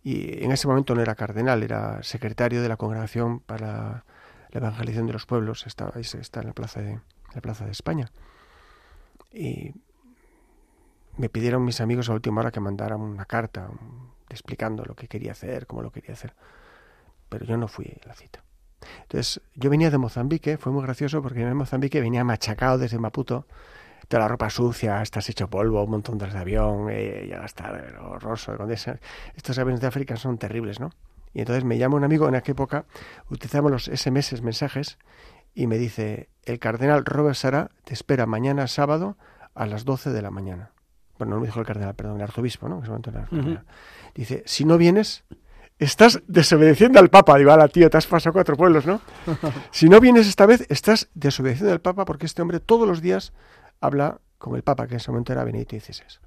[0.05, 4.05] Y en ese momento no era cardenal, era secretario de la Congregación para
[4.51, 7.01] la Evangelización de los Pueblos, estaba, está en la Plaza de,
[7.35, 8.12] la plaza de España.
[9.33, 9.73] Y
[11.16, 13.68] me pidieron mis amigos a última hora que mandara una carta
[14.29, 16.35] explicando lo que quería hacer, cómo lo quería hacer.
[17.29, 18.42] Pero yo no fui a la cita.
[19.03, 23.47] Entonces, yo venía de Mozambique, fue muy gracioso porque en Mozambique venía machacado desde Maputo,
[24.09, 28.57] toda la ropa sucia, estás hecho polvo, un montón de avión, eh, ya está horroroso.
[29.37, 30.90] Estos aviones de África son terribles, ¿no?
[31.35, 32.85] Y entonces me llama un amigo, en aquella época
[33.31, 34.99] utilizamos los SMS, mensajes,
[35.55, 39.17] y me dice, el cardenal Robert Sara te espera mañana sábado
[39.55, 40.73] a las 12 de la mañana.
[41.19, 42.79] Bueno, no me dijo el cardenal, perdón, el arzobispo, ¿no?
[42.79, 43.62] En ese el uh -huh.
[44.15, 45.25] Dice, si no vienes,
[45.79, 47.37] estás desobedeciendo al Papa.
[47.38, 49.01] Digo, la tío, te has pasado cuatro pueblos, ¿no?
[49.71, 53.33] si no vienes esta vez, estás desobedeciendo al Papa porque este hombre todos los días
[53.81, 56.19] habla con el Papa, que en ese momento era Benedicto XVI.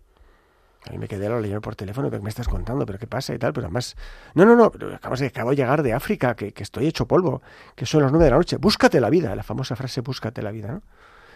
[0.88, 3.34] A mí me quedé lo leyendo por teléfono, pero me estás contando, pero qué pasa
[3.34, 3.95] y tal, pero además,
[4.36, 7.41] no, no, no, acabas de, acabo de llegar de África, que, que, estoy hecho polvo,
[7.76, 10.52] que son las nueve de la noche, búscate la vida, la famosa frase búscate la
[10.52, 10.84] vida, ¿no?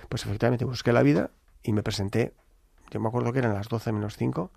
[0.08, 1.32] Pues efectivamente busqué la vida
[1.64, 2.34] y me presenté,
[2.92, 4.52] yo me acuerdo que eran las doce menos cinco,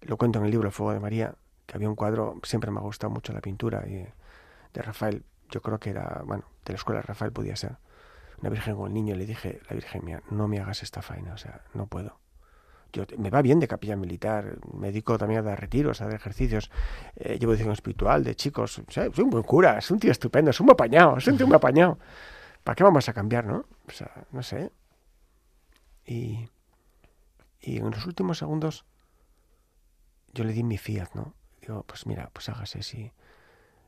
[0.00, 1.34] lo cuento en el libro Fuego de María,
[1.66, 4.06] que había un cuadro, siempre me ha gustado mucho la pintura y,
[4.72, 7.76] de Rafael, yo creo que era, bueno, de la escuela de Rafael podía ser,
[8.40, 11.34] una virgen con el niño, le dije, la virgen mía, no me hagas esta faena,
[11.34, 12.23] o sea, no puedo
[13.18, 16.70] me va bien de capilla militar, me dedico también a dar retiros, a dar ejercicios,
[17.16, 20.60] eh, llevo edición espiritual de chicos, soy un buen cura, es un tío estupendo, es
[20.60, 21.98] un apañado, es un tío muy apañado.
[22.62, 23.66] ¿Para qué vamos a cambiar, no?
[23.86, 24.72] O sea, no sé.
[26.06, 26.48] Y,
[27.60, 28.84] y en los últimos segundos
[30.32, 31.34] yo le di mi fiat, ¿no?
[31.60, 33.12] Digo, pues mira, pues hágase, si,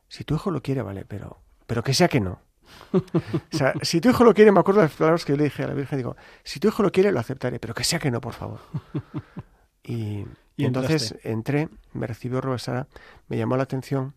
[0.08, 2.40] si tu hijo lo quiere, vale, pero, pero que sea que no.
[2.92, 5.44] o sea, si tu hijo lo quiere, me acuerdo de las palabras que yo le
[5.44, 7.98] dije a la Virgen, digo, si tu hijo lo quiere, lo aceptaré, pero que sea
[7.98, 8.60] que no, por favor.
[9.88, 10.26] Y,
[10.56, 11.30] y entonces entraste?
[11.30, 12.88] entré, me recibió Robert Sara,
[13.28, 14.14] me llamó la atención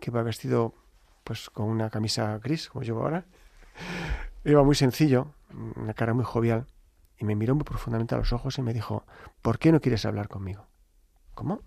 [0.00, 0.74] que iba vestido
[1.22, 3.24] pues con una camisa gris, como llevo ahora.
[4.44, 5.28] Iba muy sencillo,
[5.76, 6.66] una cara muy jovial,
[7.18, 9.06] y me miró muy profundamente a los ojos y me dijo,
[9.40, 10.66] ¿por qué no quieres hablar conmigo?
[11.34, 11.62] ¿Cómo?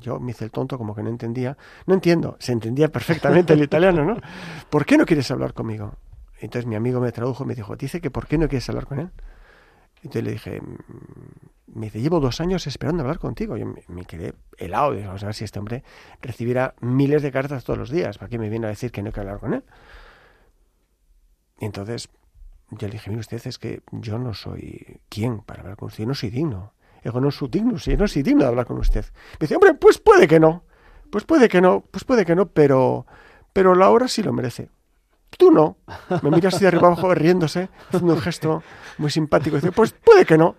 [0.00, 1.56] Yo me hice el tonto como que no entendía.
[1.86, 4.16] No entiendo, se entendía perfectamente el italiano, ¿no?
[4.70, 5.94] ¿Por qué no quieres hablar conmigo?
[6.40, 8.86] Entonces mi amigo me tradujo y me dijo, dice que ¿por qué no quieres hablar
[8.86, 9.10] con él?
[9.96, 10.60] Entonces le dije,
[11.68, 13.56] me dice, llevo dos años esperando hablar contigo.
[13.56, 15.84] Yo me, me quedé helado, digo, vamos a ver si este hombre
[16.20, 19.08] recibiera miles de cartas todos los días, ¿para qué me viene a decir que no
[19.08, 19.62] hay que hablar con él?
[21.60, 22.08] Y entonces
[22.70, 26.02] yo le dije, mire usted, es que yo no soy quien para hablar con usted,
[26.02, 26.72] yo no soy digno.
[27.02, 29.04] Digo, no soy digno, sí, no soy digno de hablar con usted.
[29.40, 30.64] Me hombre, pues puede que no,
[31.10, 33.06] pues puede que no, pues puede que no, pero,
[33.52, 34.70] pero la hora sí lo merece.
[35.36, 35.78] Tú no.
[36.22, 38.62] Me mira así de arriba abajo riéndose, haciendo un gesto
[38.98, 39.56] muy simpático.
[39.56, 40.56] Dice, pues puede que no.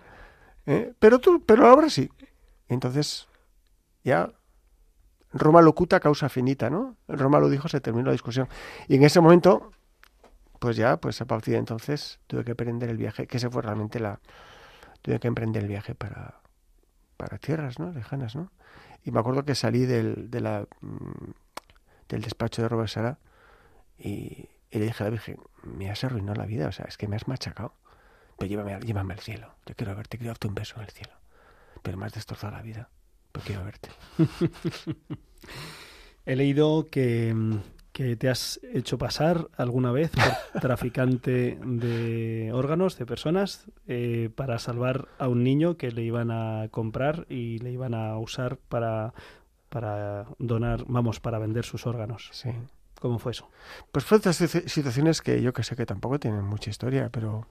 [0.66, 0.92] ¿eh?
[0.98, 2.10] Pero tú, pero ahora sí.
[2.68, 3.28] Entonces,
[4.02, 4.32] ya
[5.32, 6.96] Roma locuta causa finita, ¿no?
[7.08, 8.48] Roma lo dijo, se terminó la discusión.
[8.88, 9.72] Y en ese momento,
[10.60, 13.62] pues ya, pues a partir de entonces tuve que emprender el viaje, que ese fue
[13.62, 14.20] realmente la...
[15.04, 16.40] Tuve que emprender el viaje para,
[17.18, 17.92] para tierras, ¿no?
[17.92, 18.50] Lejanas, ¿no?
[19.04, 21.30] Y me acuerdo que salí del, de la, mm,
[22.08, 23.18] del despacho de Robert Sara
[23.98, 26.96] y, y le dije a la Virgen, me has arruinado la vida, o sea, es
[26.96, 27.74] que me has machacado.
[28.38, 29.54] Pero llévame, llévame al cielo.
[29.66, 31.12] Yo quiero verte, quiero darte un beso en el cielo.
[31.82, 32.88] Pero me has destrozado la vida.
[33.30, 33.90] Pero quiero verte.
[36.24, 37.58] He leído que, mm,
[37.94, 44.58] que te has hecho pasar alguna vez por traficante de órganos, de personas, eh, para
[44.58, 49.14] salvar a un niño que le iban a comprar y le iban a usar para,
[49.68, 52.30] para donar, vamos, para vender sus órganos.
[52.32, 52.50] Sí.
[53.00, 53.48] ¿Cómo fue eso?
[53.92, 57.46] Pues fue otras situ- situaciones que yo que sé que tampoco tienen mucha historia, pero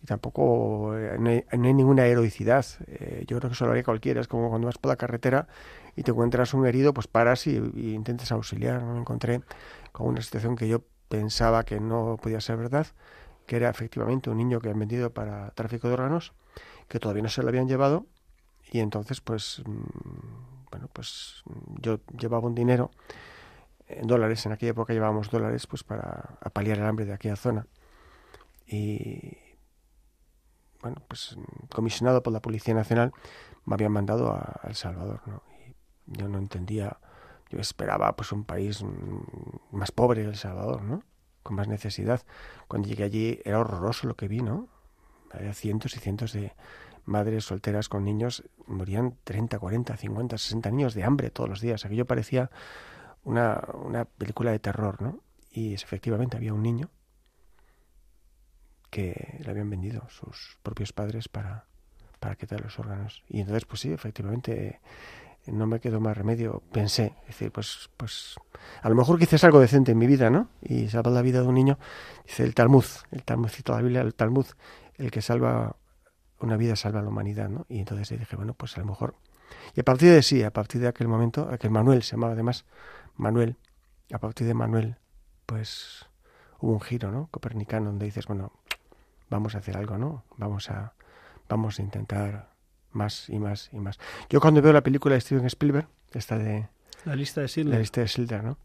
[0.00, 2.64] y tampoco eh, no, hay, no hay ninguna heroicidad.
[2.86, 4.20] Eh, yo creo que eso lo haría cualquiera.
[4.20, 5.48] Es como cuando vas por la carretera
[5.96, 8.82] y te encuentras un herido, pues paras y, intentas auxiliar.
[8.82, 9.42] Me encontré
[9.92, 12.86] con una situación que yo pensaba que no podía ser verdad,
[13.46, 16.32] que era efectivamente un niño que han vendido para tráfico de órganos,
[16.88, 18.06] que todavía no se lo habían llevado,
[18.70, 21.42] y entonces pues mm, bueno pues
[21.80, 22.90] yo llevaba un dinero
[24.02, 27.66] dólares, en aquella época llevábamos dólares pues para a paliar el hambre de aquella zona.
[28.66, 29.36] Y
[30.80, 31.36] bueno, pues
[31.68, 33.12] comisionado por la Policía Nacional
[33.66, 35.51] me habían mandado a, a El Salvador, ¿no?
[36.06, 36.98] Yo no entendía,
[37.50, 41.02] yo esperaba pues un país mm, más pobre El Salvador, ¿no?
[41.42, 42.22] Con más necesidad.
[42.68, 44.68] Cuando llegué allí era horroroso lo que vi, ¿no?
[45.30, 46.54] Había cientos y cientos de
[47.04, 51.84] madres solteras con niños, morían 30, 40, 50, 60 niños de hambre todos los días.
[51.84, 52.50] Aquello parecía
[53.24, 55.20] una, una película de terror, ¿no?
[55.50, 56.90] Y efectivamente había un niño
[58.90, 61.64] que le habían vendido sus propios padres para,
[62.20, 63.24] para quitar los órganos.
[63.26, 64.80] Y entonces, pues sí, efectivamente,
[65.46, 66.62] no me quedó más remedio.
[66.72, 68.36] Pensé, es decir, pues, pues
[68.82, 70.48] a lo mejor quizás algo decente en mi vida, ¿no?
[70.60, 71.78] Y salvar la vida de un niño,
[72.24, 74.46] dice el Talmud, el Talmud cita la Biblia, el Talmud,
[74.98, 75.76] el que salva
[76.42, 77.66] una vida salva a la humanidad, ¿no?
[77.68, 79.14] Y entonces dije, bueno, pues a lo mejor...
[79.74, 82.64] Y a partir de sí, a partir de aquel momento, aquel Manuel se llamaba además,
[83.16, 83.56] Manuel,
[84.12, 84.96] a partir de Manuel,
[85.46, 86.06] pues
[86.60, 87.28] hubo un giro, ¿no?
[87.30, 88.52] Copernicano, donde dices, bueno,
[89.30, 90.24] vamos a hacer algo, ¿no?
[90.36, 90.94] Vamos a,
[91.48, 92.51] vamos a intentar
[92.92, 93.98] más y más y más.
[94.30, 96.68] Yo cuando veo la película de Steven Spielberg, esta de
[97.04, 97.80] La lista de la Schindler.
[97.80, 98.58] lista de Schindler, ¿no?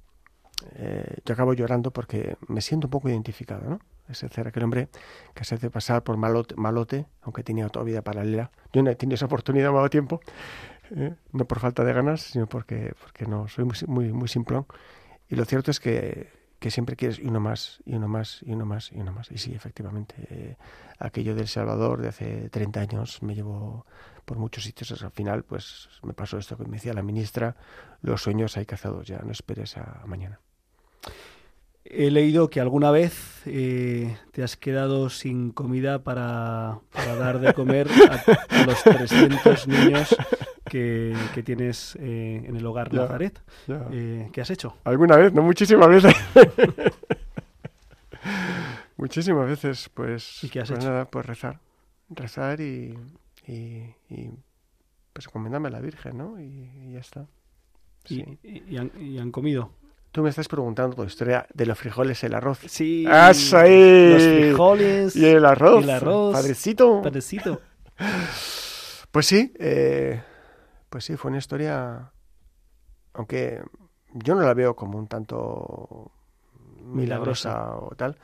[0.75, 3.79] Eh, yo acabo llorando porque me siento un poco identificado, ¿no?
[4.09, 4.87] Es decir, aquel hombre
[5.33, 8.51] que se hace pasar por malote, malote aunque tenía toda vida paralela.
[8.73, 10.21] Yo no he tenido esa oportunidad, me ha dado tiempo,
[10.95, 14.65] eh, no por falta de ganas, sino porque, porque no, soy muy, muy, muy simplón.
[15.29, 18.65] Y lo cierto es que, que siempre quieres uno más, y uno más, y uno
[18.65, 19.29] más, y uno más.
[19.29, 20.55] Y sí, efectivamente, eh,
[20.99, 23.85] aquello del Salvador de hace 30 años me llevó
[24.27, 25.01] por muchos sitios.
[25.01, 27.55] Al final, pues me pasó esto que me decía la ministra,
[28.01, 30.39] los sueños hay cazados ya, no esperes a mañana.
[31.85, 37.53] He leído que alguna vez eh, te has quedado sin comida para, para dar de
[37.53, 40.13] comer a, a los 300 niños
[40.65, 43.41] que, que tienes eh, en el hogar Ya, Nazaret.
[43.67, 43.87] ya.
[43.93, 44.75] Eh, ¿Qué has hecho?
[44.83, 46.13] Alguna vez, no muchísimas veces.
[48.97, 50.89] muchísimas veces, pues, ¿Y qué has pues hecho?
[50.89, 51.61] nada, pues rezar.
[52.09, 52.93] Rezar y,
[53.47, 54.29] y, y,
[55.13, 56.39] pues encomendarme a la Virgen, ¿no?
[56.39, 56.45] Y,
[56.87, 57.27] y ya está.
[58.07, 58.39] Y, Sí.
[58.43, 59.71] y- y han, y han comido.
[60.11, 62.59] Tú me estás preguntando la historia de los frijoles, el arroz.
[62.67, 63.05] Sí.
[63.07, 64.13] ¡Eso ahí!
[64.13, 65.15] Los frijoles.
[65.15, 65.81] Y el arroz.
[65.81, 66.33] Y el arroz.
[66.33, 67.01] Padrecito.
[67.01, 67.61] Padrecito.
[69.11, 70.21] Pues sí, eh,
[70.89, 72.11] pues sí, fue una historia,
[73.13, 73.63] aunque
[74.13, 76.11] yo no la veo como un tanto
[76.83, 78.15] milagrosa o tal,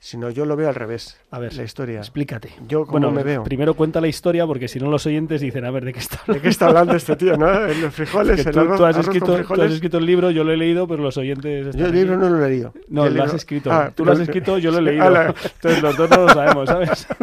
[0.00, 1.98] sino yo lo veo al revés, A ver, la historia.
[1.98, 2.50] explícate.
[2.68, 3.42] Yo cómo Bueno, me veo.
[3.44, 6.20] primero cuenta la historia porque si no los oyentes dicen, a ver, ¿de qué está
[6.32, 7.66] ¿De qué está hablando este tío, no?
[7.66, 9.72] En Los frijoles, Que el tú, arroz, tú has arroz escrito, tú has frijoles.
[9.72, 11.66] escrito el libro, yo lo he leído, pero los oyentes...
[11.66, 12.00] están Yo el aquí.
[12.00, 12.72] libro no lo he leído.
[12.88, 13.72] No, lo has escrito.
[13.72, 15.04] Ah, Tú lo has escrito, yo lo he leído.
[15.06, 17.06] Entonces los dos no lo sabemos, ¿sabes?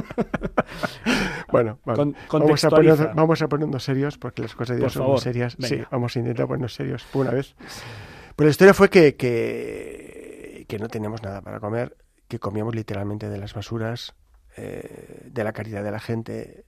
[1.52, 1.98] Bueno, vale.
[2.28, 2.70] Con- vamos, a
[3.14, 5.56] vamos ponernos serios porque las cosas de Dios son muy serias.
[5.60, 7.56] Sí, vamos a intentar ponernos serios por una vez.
[8.36, 11.96] Pues la historia fue que, que, que no teníamos nada para comer,
[12.28, 14.14] que comíamos literalmente de las basuras,
[14.58, 16.66] eh, de la caridad de la gente.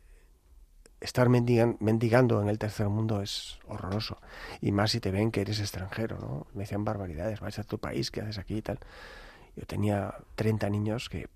[0.99, 4.19] estar mendigan- mendigando en el tercer mundo es horroroso.
[4.61, 6.47] Y más si te ven que eres extranjero, ¿no?
[6.55, 8.79] Me decían barbaridades, vas a tu país, ¿qué haces aquí y tal?
[9.55, 11.27] Yo tenía 30 niños que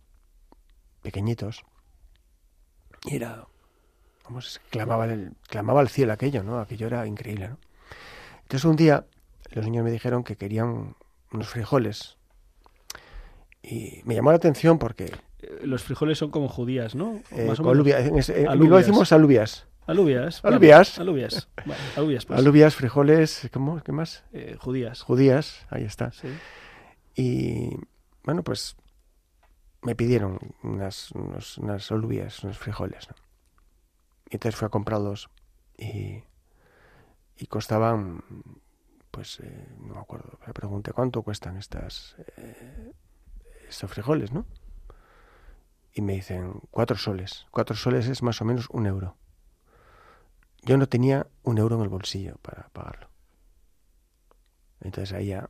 [1.04, 1.64] pequeñitos
[3.06, 3.46] y era,
[4.26, 6.60] vamos, clamaba, el, clamaba al cielo aquello, ¿no?
[6.60, 7.58] Aquello era increíble, ¿no?
[8.44, 9.06] Entonces un día
[9.52, 10.96] los niños me dijeron que querían
[11.32, 12.18] unos frijoles
[13.64, 15.12] y me llamó la atención porque
[15.44, 17.20] Eh, Los frijoles son como judías, ¿no?
[17.32, 17.76] eh, Más o menos.
[17.78, 18.86] alubia- en, ese- en Alubias.
[18.86, 19.68] Decimos alubias.
[19.88, 20.42] Alubias.
[20.44, 21.00] vale, Alubias.
[21.00, 21.48] Alubias.
[21.66, 22.40] Vale, alubias, pues.
[22.40, 23.82] Alubias, frijoles, ¿cómo?
[23.82, 24.24] ¿Qué más?
[24.34, 25.02] Eh, judías.
[25.02, 26.12] Judías, ahí está.
[26.12, 26.28] Sí.
[27.16, 27.76] Y
[28.24, 28.76] bueno, pues
[29.82, 33.10] me pidieron unas, unos- unas alubias, unos frijoles.
[33.10, 33.16] ¿no?
[34.30, 35.30] Y entonces fui a comprarlos
[35.76, 36.24] y,
[37.38, 38.24] y costaban,
[39.10, 42.92] pues eh, no me acuerdo, le pregunté cuánto cuestan estas, eh,
[43.72, 44.46] estos frijoles, ¿no?
[45.94, 47.48] Y me dicen cuatro soles.
[47.52, 49.18] Cuatro soles es más o menos un euro.
[50.64, 53.10] Yo no tenía un euro en el bolsillo para pagarlo.
[54.82, 55.50] Entonces ahí ya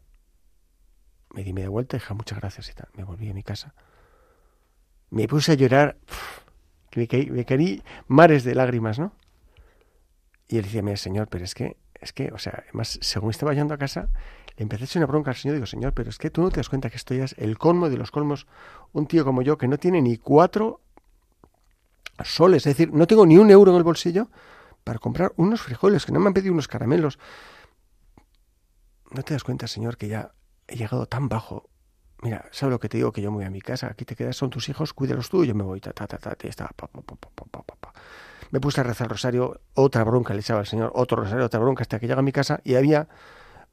[1.33, 2.89] me di media vuelta y dije muchas gracias y tal.
[2.95, 3.73] Me volví a mi casa.
[5.09, 5.97] Me puse a llorar.
[6.95, 9.13] me, caí, me caí mares de lágrimas, ¿no?
[10.47, 13.53] Y él decía, mira, señor, pero es que, es que, o sea, además, según estaba
[13.53, 14.09] yendo a casa,
[14.57, 16.49] le empecé a echar una bronca al Señor, digo, Señor, pero es que tú no
[16.49, 18.47] te das cuenta que esto ya es el colmo de los colmos,
[18.91, 20.81] un tío como yo que no tiene ni cuatro
[22.23, 24.27] soles, es decir, no tengo ni un euro en el bolsillo
[24.83, 27.19] para comprar unos frijoles, que no me han pedido unos caramelos.
[29.11, 30.31] ¿No te das cuenta, Señor, que ya
[30.67, 31.69] he llegado tan bajo?
[32.21, 33.11] Mira, ¿sabes lo que te digo?
[33.11, 35.43] Que yo me voy a mi casa, aquí te quedas, son tus hijos, cuídalos tú,
[35.43, 37.93] yo me voy, ta, ta, ta, ta, está, pa, pa, pa,
[38.51, 41.59] Me puse a rezar el rosario, otra bronca le echaba al Señor, otro rosario, otra
[41.59, 43.07] bronca, hasta que llega a mi casa y había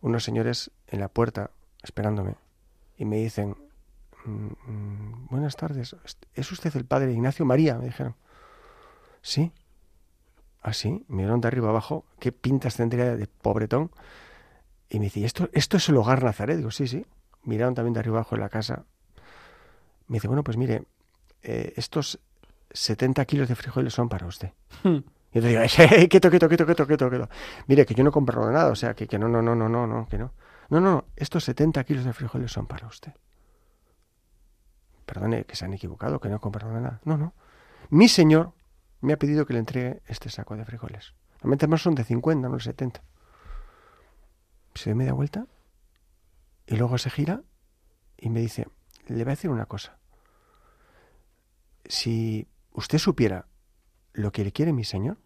[0.01, 1.51] unos señores en la puerta
[1.83, 2.35] esperándome
[2.97, 3.57] y me dicen,
[4.25, 5.95] "Mm, mm, buenas tardes,
[6.35, 7.79] ¿es usted el padre Ignacio María?
[7.79, 8.15] Me dijeron.
[9.23, 9.53] Sí.
[10.63, 11.05] ¿Ah, sí?
[11.09, 13.91] Me vieron de arriba abajo, qué pintas tendría de pobretón.
[14.91, 16.57] Y me dice, ¿y esto, ¿esto es el hogar Nazaret?
[16.57, 17.05] Digo, sí, sí.
[17.45, 18.85] Miraron también de arriba abajo en la casa.
[20.09, 20.85] Me dice, bueno, pues mire,
[21.43, 22.19] eh, estos
[22.71, 24.53] 70 kilos de frijoles son para usted.
[25.33, 27.29] Y yo digo, "Eh, quieto, quieto, quieto, quieto, quieto, quieto.
[27.67, 29.87] Mire, que yo no compro nada, o sea, que, que no, no, no, no, no,
[29.87, 30.33] no, que no.
[30.71, 33.13] No, no, no, estos 70 kilos de frijoles son para usted.
[35.07, 37.01] Perdone, que se han equivocado, que no he comprado nada.
[37.05, 37.33] No, no.
[37.89, 38.53] Mi señor
[39.01, 41.15] me ha pedido que le entregue este saco de frijoles.
[41.37, 43.03] Normalmente más son de 50, no de 70.
[44.75, 45.47] Se da media vuelta
[46.67, 47.43] y luego se gira
[48.19, 48.69] y me dice,
[49.07, 49.97] le voy a decir una cosa.
[51.87, 53.47] Si usted supiera
[54.19, 55.17] lo que le quiere mi señor,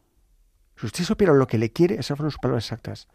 [0.76, 3.08] si usted supiera lo que le quiere, esas fueron sus palabras exactas,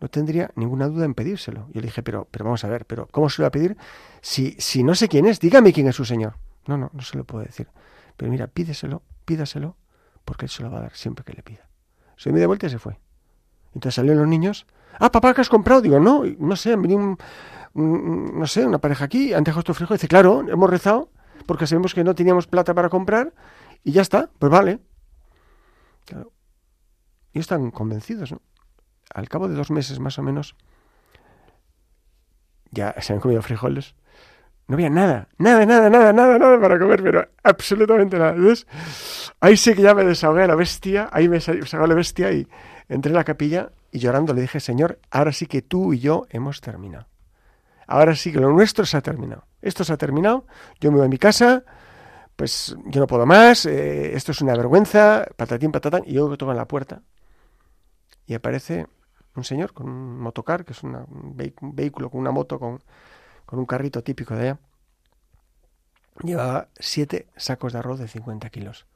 [0.00, 1.68] no tendría ninguna duda en pedírselo.
[1.72, 3.76] Yo le dije, pero, pero vamos a ver, pero ¿cómo se lo va a pedir?
[4.22, 6.36] Si, si no sé quién es, dígame quién es su señor.
[6.66, 7.68] No, no, no se lo puedo decir.
[8.16, 9.76] Pero mira, pídeselo, pídaselo,
[10.24, 11.68] porque él se lo va a dar siempre que le pida.
[12.16, 12.98] Se me dio vuelta y se fue.
[13.74, 14.66] Entonces salieron los niños.
[14.98, 15.82] Ah, papá, ¿qué has comprado?
[15.82, 17.16] Digo, no, no sé, han venido
[17.74, 20.00] no sé, una pareja aquí, han dejado estos frijoles.
[20.00, 21.10] Dice, claro, hemos rezado
[21.46, 23.32] porque sabemos que no teníamos plata para comprar
[23.84, 24.80] y ya está, pues vale.
[26.10, 26.32] Claro.
[27.32, 28.42] Y están convencidos, ¿no?
[29.14, 30.56] Al cabo de dos meses más o menos,
[32.70, 33.94] ya se han comido frijoles.
[34.68, 38.32] No había nada, nada, nada, nada, nada, nada para comer, pero absolutamente nada.
[38.32, 38.66] Entonces,
[39.40, 42.30] ahí sí que ya me desahogué a la bestia, ahí me sa- sacó la bestia
[42.32, 42.46] y
[42.88, 46.26] entré en la capilla y llorando le dije, Señor, ahora sí que tú y yo
[46.30, 47.06] hemos terminado.
[47.88, 49.44] Ahora sí que lo nuestro se ha terminado.
[49.60, 50.46] Esto se ha terminado,
[50.80, 51.64] yo me voy a mi casa,
[52.40, 56.52] pues yo no puedo más, eh, esto es una vergüenza, patatín, patatán, y yo toco
[56.52, 57.02] en la puerta
[58.26, 58.86] y aparece
[59.36, 62.82] un señor con un motocar, que es un vehículo con una moto, con,
[63.44, 64.58] con un carrito típico de allá.
[66.22, 68.86] Llevaba siete sacos de arroz de 50 kilos.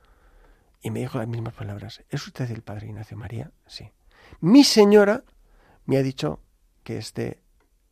[0.80, 2.02] Y me dijo las mismas palabras.
[2.08, 3.50] ¿Es usted el padre Ignacio María?
[3.66, 3.92] Sí.
[4.40, 5.22] Mi señora
[5.84, 6.40] me ha dicho
[6.82, 7.42] que este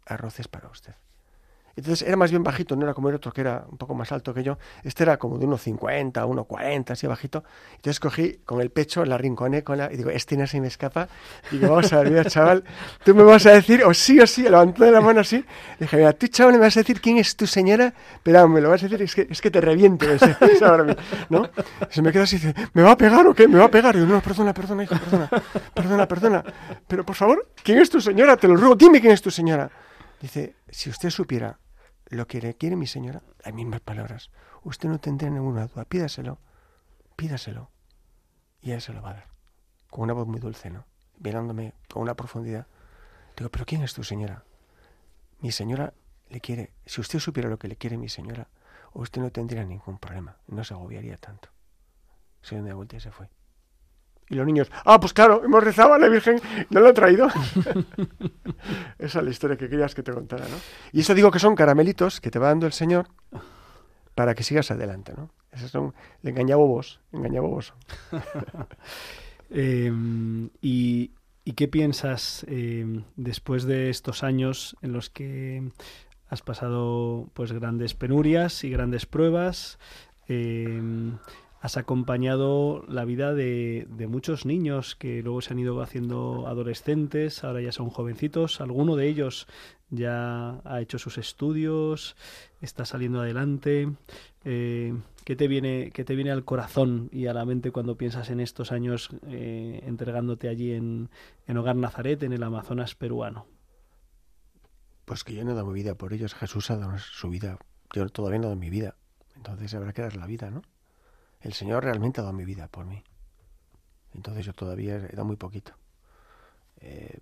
[0.07, 0.95] arroz es para usted.
[1.77, 4.13] Entonces era más bien bajito, no era como el otro que era un poco más
[4.13, 4.59] alto que yo.
[4.83, 7.45] Este era como de unos 50, 1,40, así bajito.
[7.77, 10.67] Entonces cogí con el pecho, la rinconé con la, y digo, este no se me
[10.69, 11.09] escapa.
[11.51, 12.65] Digo, vamos a ver, chaval,
[13.05, 15.45] tú me vas a decir, o sí o sí, levanté la mano así.
[15.79, 18.69] Dije, mira, tú, chaval, me vas a decir quién es tu señora, pero me lo
[18.71, 20.07] vas a decir, es que, es que te reviento.
[20.07, 21.49] me dice, "Es ahora mismo", ¿no?
[21.91, 23.49] Se me queda así, dice, ¿me va a pegar o qué?
[23.49, 23.97] ¿Me va a pegar?
[23.97, 25.31] Y yo, no, perdona, perdona, hijo, perdona,
[25.75, 26.45] perdona, perdona.
[26.87, 28.37] Pero por favor, ¿quién es tu señora?
[28.37, 29.71] Te lo ruego, dime quién es tu señora.
[30.21, 31.59] Dice, si usted supiera
[32.17, 34.31] lo que le quiere mi señora, las mismas palabras,
[34.63, 36.39] usted no tendría ninguna duda, pídaselo,
[37.17, 37.71] pídaselo,
[38.61, 39.29] y ella se lo va a dar.
[39.89, 40.85] Con una voz muy dulce, ¿no?
[41.19, 42.67] Mirándome con una profundidad.
[43.37, 44.45] Digo, ¿pero quién es tu señora?
[45.41, 45.95] Mi señora
[46.29, 46.75] le quiere.
[46.85, 48.49] Si usted supiera lo que le quiere mi señora,
[48.93, 51.49] usted no tendría ningún problema, no se agobiaría tanto.
[52.43, 53.31] Se dio media vuelta y se fue.
[54.29, 57.29] Y los niños, ah, pues claro, hemos rezado a la Virgen, no lo he traído.
[58.99, 60.57] Esa es la historia que querías que te contara, ¿no?
[60.93, 63.09] Y eso digo que son caramelitos que te va dando el Señor
[64.15, 65.31] para que sigas adelante, ¿no?
[65.51, 67.75] Esos son el engañabobos, engañabobos.
[69.55, 69.93] Eh,
[70.63, 71.11] y,
[71.45, 75.73] ¿Y qué piensas eh, después de estos años en los que
[76.29, 79.79] has pasado pues grandes penurias y grandes pruebas?
[80.29, 80.81] Eh,
[81.63, 87.61] has acompañado la vida de, muchos niños que luego se han ido haciendo adolescentes, ahora
[87.61, 88.61] ya son jovencitos.
[88.61, 89.47] Alguno de ellos
[89.89, 92.17] ya ha hecho sus estudios,
[92.61, 93.93] está saliendo adelante.
[94.45, 94.93] Eh,
[95.25, 98.41] ¿qué, te viene, ¿Qué te viene al corazón y a la mente cuando piensas en
[98.41, 101.11] estos años eh, entregándote allí en,
[101.47, 103.47] en Hogar Nazaret, en el Amazonas peruano?
[105.05, 106.35] Pues que yo no he dado mi vida por ellos.
[106.35, 107.57] Jesús ha dado su vida.
[107.95, 108.97] Yo todavía no he dado mi vida.
[109.37, 110.63] Entonces habrá que dar la vida, ¿no?
[111.43, 113.03] El Señor realmente ha dado mi vida por mí.
[114.15, 115.73] Entonces yo todavía he dado muy poquito.
[116.81, 117.19] Eh,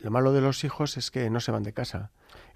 [0.00, 2.10] lo malo de los hijos es que no se van de casa.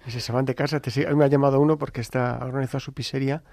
[0.07, 1.13] Y si se van de casa, te sigue...
[1.15, 3.43] me ha llamado uno porque está organizado su pizzería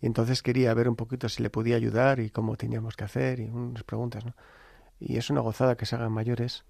[0.00, 3.40] y entonces quería ver un poquito si le podía ayudar y cómo teníamos que hacer
[3.40, 4.24] y unas preguntas.
[4.98, 6.64] Y es una gozada que se hagan mayores.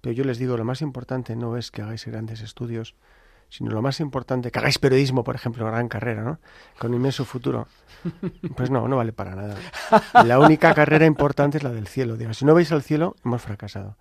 [0.00, 2.94] Pero yo les digo, lo más importante no es que hagáis grandes estudios,
[3.52, 6.38] sino lo más importante, que hagáis periodismo, por ejemplo, gran carrera, ¿no?
[6.78, 7.68] Con inmenso futuro.
[8.56, 9.54] Pues no, no vale para nada.
[10.24, 12.16] La única carrera importante es la del cielo.
[12.16, 13.96] Digo, si no vais al cielo, hemos fracasado.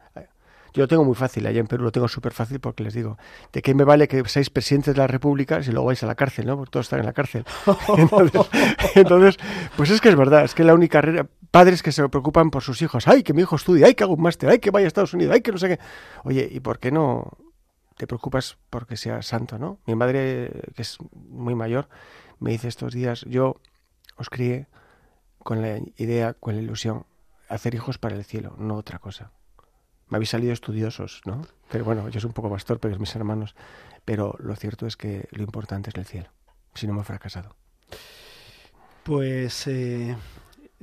[0.74, 3.18] Yo lo tengo muy fácil, allá en Perú lo tengo súper fácil porque les digo,
[3.54, 6.16] ¿de qué me vale que seáis presidentes de la República si luego vais a la
[6.16, 6.56] cárcel, ¿no?
[6.56, 7.45] Porque todos están en la cárcel.
[7.97, 8.49] Entonces,
[8.95, 9.38] entonces,
[9.76, 12.64] pues es que es verdad, es que la única carrera, padres que se preocupan por
[12.64, 14.86] sus hijos, ay, que mi hijo estudie, ay, que haga un máster, ay, que vaya
[14.86, 15.80] a Estados Unidos, ay, que no sé qué.
[16.24, 17.38] Oye, ¿y por qué no
[18.02, 19.78] te preocupas porque sea santo, ¿no?
[19.86, 21.88] Mi madre, que es muy mayor,
[22.39, 23.58] me dice estos días, yo
[24.18, 24.66] os crié
[25.38, 27.06] con la idea, con la ilusión,
[27.47, 29.30] hacer hijos para el cielo, no otra cosa.
[30.08, 31.45] Me habéis salido estudiosos, ¿no?
[31.70, 33.54] Pero bueno, yo soy un poco más torpe que mis hermanos,
[34.04, 36.30] pero lo cierto es que lo importante es el cielo,
[36.74, 37.56] si no hemos fracasado.
[39.04, 40.18] Pues eh,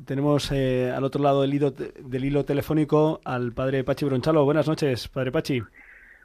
[0.04, 4.44] tenemos eh, al otro lado del hilo, del hilo telefónico al padre Pachi Bronchalo.
[4.44, 5.64] Buenas noches, padre Pachi.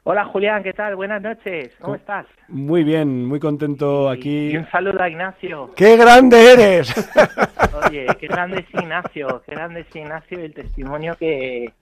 [0.06, 0.96] Hola Julián, ¿qué tal?
[0.96, 2.26] Buenas noches, ¿cómo estás?
[2.48, 4.50] Muy bien, muy contento aquí.
[4.50, 5.70] Y un saludo a Ignacio.
[5.74, 6.94] ¡Qué grande eres!
[7.88, 11.72] Oye, qué grande es Ignacio, qué grande es Ignacio y el testimonio que,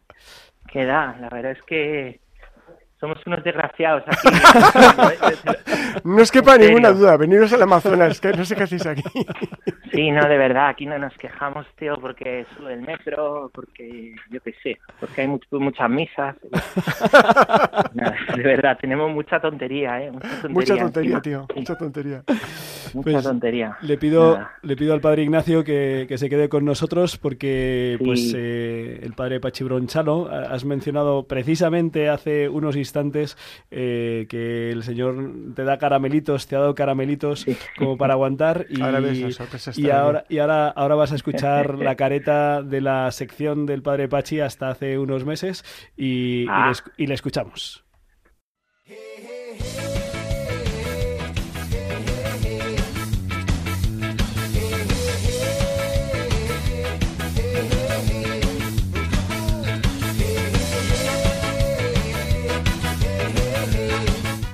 [0.68, 1.16] que da.
[1.20, 2.20] La verdad es que
[3.03, 4.28] somos unos desgraciados aquí.
[6.05, 9.03] no es que para ninguna duda, veniros al Amazonas, que no sé qué hacéis aquí.
[9.92, 14.40] Sí, no, de verdad, aquí no nos quejamos, tío, porque sube el metro, porque yo
[14.40, 16.36] qué sé, porque hay much, muchas misas.
[17.94, 20.11] No, de verdad, tenemos mucha tontería, ¿eh?
[20.12, 22.22] Mucha tontería, mucha tontería tío, mucha tontería.
[22.94, 23.76] Mucha Pues, tontería.
[23.82, 24.53] Le pido, Nada.
[24.62, 28.05] le pido al padre Ignacio que, que se quede con nosotros porque Sí.
[28.05, 32.91] pues eh, el padre Pachi Bronchalo, ha- has mencionado precisamente hace unos instantes
[33.70, 37.47] eh, que el Señor te da caramelitos, te ha dado caramelitos
[37.78, 39.38] como para aguantar y, Ahora ves,
[39.76, 44.09] y ahora, y ahora, ahora vas a escuchar la careta de la sección del padre
[44.09, 45.64] Pachi hasta hace unos meses
[45.97, 46.70] y, y Ah.
[46.97, 47.84] le, y le escuchamos.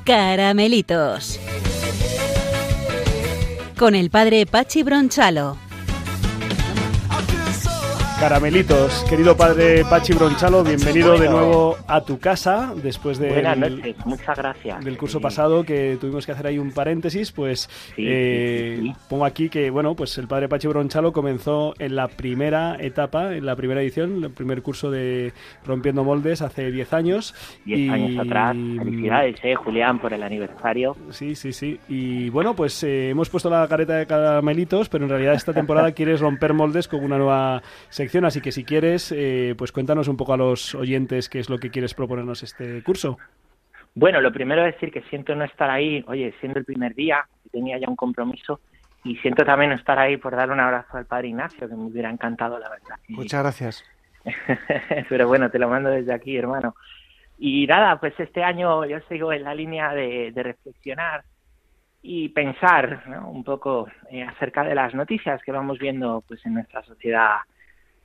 [0.09, 1.38] Caramelitos.
[3.76, 5.67] Con el padre Pachi Bronchalo.
[8.20, 13.94] Caramelitos, querido padre Pachi Bronchalo, bienvenido de nuevo a tu casa después de Buenas noches,
[14.04, 14.84] muchas gracias.
[14.84, 15.22] del curso Sí.
[15.22, 19.70] pasado que tuvimos que hacer ahí un paréntesis, pues Sí, eh, sí, pongo aquí que
[19.70, 24.24] bueno, pues el padre Pachi Bronchalo comenzó en la primera etapa, en la primera edición,
[24.24, 25.32] el primer curso de
[25.64, 27.36] Rompiendo Moldes hace 10 años.
[27.64, 28.56] Diez y- años atrás.
[28.78, 30.96] Felicidades, eh, Julián, por el aniversario.
[31.10, 31.78] Sí, sí, sí.
[31.88, 35.92] Y bueno, pues eh, hemos puesto la careta de caramelitos, pero en realidad esta temporada
[35.92, 40.16] quieres romper moldes con una nueva sección, así que si quieres, eh, pues cuéntanos un
[40.16, 43.18] poco a los oyentes qué es lo que quieres proponernos este curso.
[43.94, 47.26] Bueno, lo primero es decir que siento no estar ahí, oye, siendo el primer día,
[47.42, 48.61] que tenía ya un compromiso,
[49.04, 51.84] y siento también no estar ahí por dar un abrazo al padre Ignacio, que me
[51.84, 52.96] hubiera encantado, la verdad.
[53.09, 53.84] Muchas gracias.
[55.09, 56.74] Pero bueno, te lo mando desde aquí, hermano.
[57.38, 61.24] Y nada, pues este año yo sigo en la línea de, de reflexionar
[62.02, 63.30] y pensar ¿no?
[63.30, 67.38] un poco eh, acerca de las noticias que vamos viendo pues en nuestra sociedad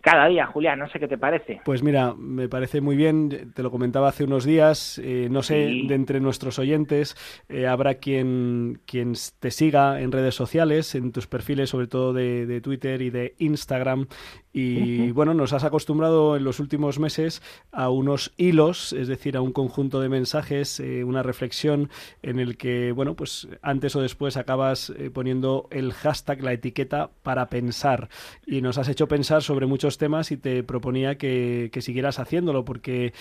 [0.03, 0.45] cada día.
[0.47, 1.61] Julián, no sé qué te parece.
[1.63, 5.69] Pues mira, me parece muy bien, te lo comentaba hace unos días, eh, no sé,
[5.69, 5.87] Sí.
[5.87, 7.15] de entre nuestros oyentes
[7.47, 12.45] eh, habrá quien, quien te siga en redes sociales, en tus perfiles, sobre todo de,
[12.45, 14.07] de Twitter y de Instagram,
[14.55, 17.41] Y bueno, nos has acostumbrado en los últimos meses
[17.71, 21.89] a unos hilos, es decir, a un conjunto de mensajes, eh, una reflexión
[22.21, 27.09] en el que, bueno, pues antes o después acabas eh, poniendo el hashtag, la etiqueta
[27.23, 28.09] para pensar.
[28.45, 32.63] Y nos has hecho pensar sobre muchos temas y te proponía que, que siguieras haciéndolo,
[32.63, 33.11] porque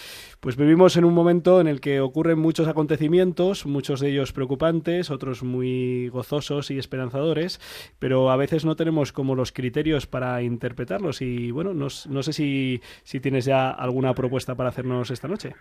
[0.41, 5.11] pues vivimos en un momento en el que ocurren muchos acontecimientos, muchos de ellos preocupantes,
[5.11, 7.59] otros muy gozosos y esperanzadores,
[7.99, 12.33] pero a veces no tenemos como los criterios para interpretarlos y bueno, no, no sé
[12.33, 15.55] si, si tienes ya alguna propuesta para hacernos esta noche.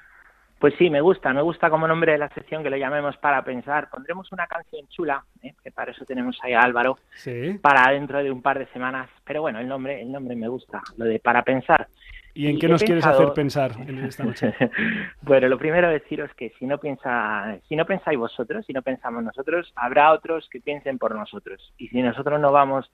[0.60, 3.44] Pues sí, me gusta, me gusta como nombre de la sección que lo llamemos para
[3.44, 3.90] pensar.
[3.90, 5.56] Pondremos una canción chula, ¿eh?
[5.64, 7.58] que para eso tenemos ahí a Álvaro, Sí.
[7.60, 9.10] para dentro de un par de semanas.
[9.26, 11.88] Pero bueno, el nombre, el nombre me gusta, lo de para pensar.
[12.36, 14.54] ¿Y en Y qué nos quieres hacer pensar en esta noche?
[15.24, 19.24] bueno, lo primero deciros que si no piensa, si no pensáis vosotros, si no pensamos
[19.24, 21.74] nosotros, habrá otros que piensen por nosotros.
[21.80, 22.90] Y si nosotros no vamos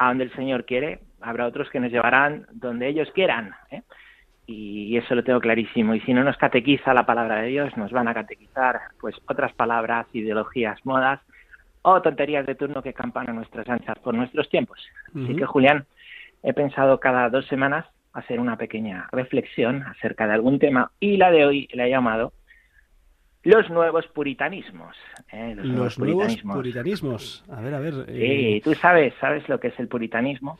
[0.00, 3.52] a donde el Señor quiere, habrá otros que nos llevarán donde ellos quieran.
[3.70, 3.82] ¿eh?
[4.46, 5.94] Y eso lo tengo clarísimo.
[5.94, 9.52] Y si no nos catequiza la palabra de Dios, nos van a catequizar pues otras
[9.52, 11.20] palabras, ideologías, modas
[11.82, 14.80] o tonterías de turno que campan a nuestras anchas por nuestros tiempos.
[15.08, 15.84] Así que, Julián,
[16.42, 17.84] he pensado cada dos semanas
[18.14, 22.32] hacer una pequeña reflexión acerca de algún tema y la de hoy la he llamado
[23.42, 24.96] los nuevos puritanismos.
[25.32, 25.54] ¿eh?
[25.56, 27.44] Los, Los nuevos puritanismos.
[27.50, 27.94] A ver, a ver.
[28.08, 30.58] eh, Sí, tú sabes, sabes lo que es el puritanismo.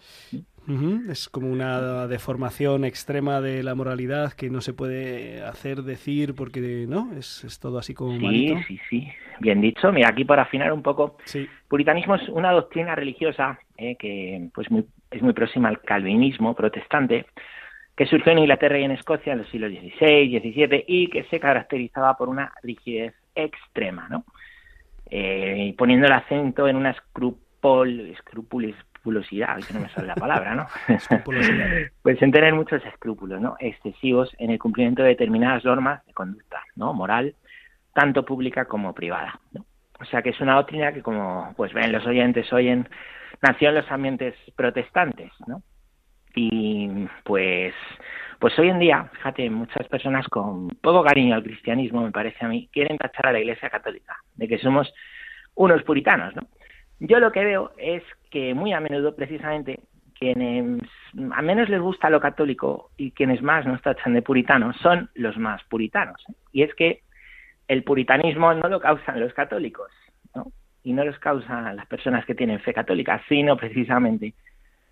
[0.69, 6.35] Ujú, Es como una deformación extrema de la moralidad que no se puede hacer, decir,
[6.35, 8.55] porque no, es, es todo así como Sí, malito.
[8.69, 9.09] sí, sí.
[9.41, 9.91] Bien dicho.
[9.91, 11.49] Mira, aquí para afinar un poco, Sí.
[11.69, 17.27] puritanismo es una doctrina religiosa eh, que pues muy, es muy próxima al calvinismo protestante,
[18.01, 21.39] que surgió en Inglaterra y en Escocia en los siglos XVI, XVII y que se
[21.39, 24.25] caracterizaba por una rigidez extrema, ¿no?
[25.11, 30.67] Eh, poniendo el acento en una escrupol, escrupulosidad, que no me sale la palabra, ¿no?
[32.03, 33.57] Pues en tener muchos escrúpulos, ¿no?
[33.61, 36.95] Excesivos en el cumplimiento de determinadas normas de conducta, ¿no?
[36.95, 37.35] Moral,
[37.93, 39.67] tanto pública como privada, ¿no?
[40.01, 42.89] O sea que es una doctrina que, como pues ven los oyentes, oyen,
[43.43, 45.63] nació en los ambientes protestantes, ¿no?
[46.35, 47.75] Y pues,
[48.39, 52.49] pues hoy en día, fíjate, muchas personas con poco cariño al cristianismo, me parece a
[52.49, 54.93] mí, quieren tachar a la Iglesia Católica de que somos
[55.55, 56.43] unos puritanos, ¿no?
[57.01, 59.81] Yo lo que veo es que muy a menudo, precisamente,
[60.21, 60.83] quienes
[61.33, 65.39] a menos les gusta lo católico y quienes más nos tachan de puritanos son los
[65.39, 66.23] más puritanos.
[66.29, 66.35] ¿eh?
[66.53, 67.01] Y es que
[67.69, 69.91] el puritanismo no lo causan los católicos,
[70.35, 70.53] ¿no?
[70.83, 74.35] Y no los causan las personas que tienen fe católica, sino precisamente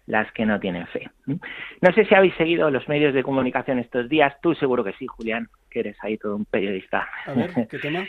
[0.08, 1.10] las que no tienen fe.
[1.26, 5.06] No sé si habéis seguido los medios de comunicación estos días, tú seguro que sí,
[5.06, 7.06] Julián, que eres ahí todo un periodista.
[7.26, 8.06] A ver, ¿qué tema?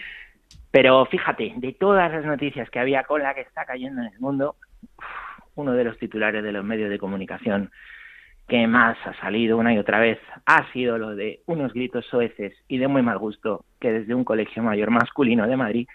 [0.72, 4.20] Pero fíjate, de todas las noticias que había con la que está cayendo en el
[4.20, 4.56] mundo,
[5.56, 7.70] uno de los titulares de los medios de comunicación
[8.47, 12.54] que más ha salido una y otra vez ha sido lo de unos gritos soeces
[12.68, 15.88] y de muy mal gusto que desde un colegio mayor masculino de Madrid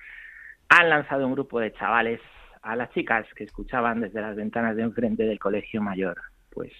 [0.68, 2.20] han lanzado un grupo de chavales
[2.64, 6.16] a las chicas que escuchaban desde las ventanas de enfrente del colegio mayor,
[6.50, 6.72] pues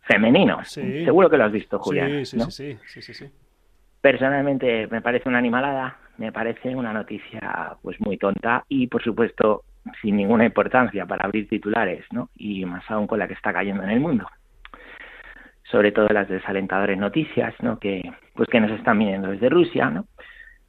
[0.00, 0.64] femenino.
[0.64, 1.04] Sí.
[1.04, 2.10] Seguro que lo has visto, Julián.
[2.10, 2.50] Sí, sí, ¿no?
[2.50, 3.30] sí, sí, sí, sí, sí.
[4.00, 9.64] Personalmente me parece una animalada, me parece una noticia pues muy tonta y por supuesto
[10.00, 12.30] sin ninguna importancia para abrir titulares, ¿no?
[12.34, 14.26] Y más aún con la que está cayendo en el mundo.
[15.70, 17.78] Sobre todo las desalentadoras noticias, ¿no?
[17.78, 20.06] Que pues que nos están viniendo desde Rusia, ¿no?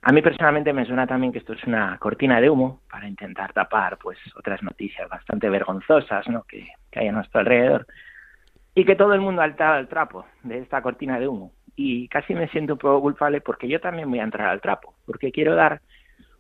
[0.04, 3.54] A mí personalmente me suena también que esto es una cortina de humo para intentar
[3.54, 6.44] tapar pues otras noticias bastante vergonzosas, ¿no?
[6.44, 7.86] Que, que hay a nuestro alrededor
[8.74, 11.52] y que todo el mundo ha saltado al trapo de esta cortina de humo.
[11.76, 14.96] Y casi me siento un poco culpable porque yo también voy a entrar al trapo,
[15.06, 15.82] porque quiero dar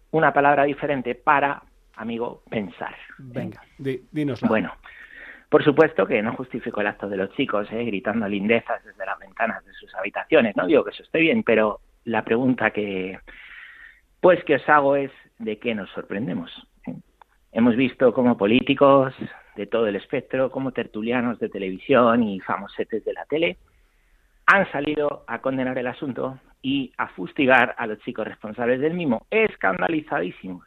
[0.10, 1.62] una palabra diferente para,
[1.96, 2.96] amigo, pensar.
[3.20, 4.48] Venga, di- dínosla.
[4.48, 4.74] Bueno,
[5.50, 7.84] por supuesto que no justifico el acto de los chicos, ¿eh?
[7.86, 11.80] gritando lindezas desde las ventanas de sus habitaciones, no digo que eso esté bien, pero
[12.06, 13.20] la pregunta que
[14.22, 16.52] pues que os hago es de qué nos sorprendemos.
[17.52, 19.14] Hemos visto como políticos
[19.56, 23.58] de todo el espectro, como tertulianos de televisión y famosetes de la tele,
[24.46, 29.26] han salido a condenar el asunto y a fustigar a los chicos responsables del mismo,
[29.30, 30.66] escandalizadísimos.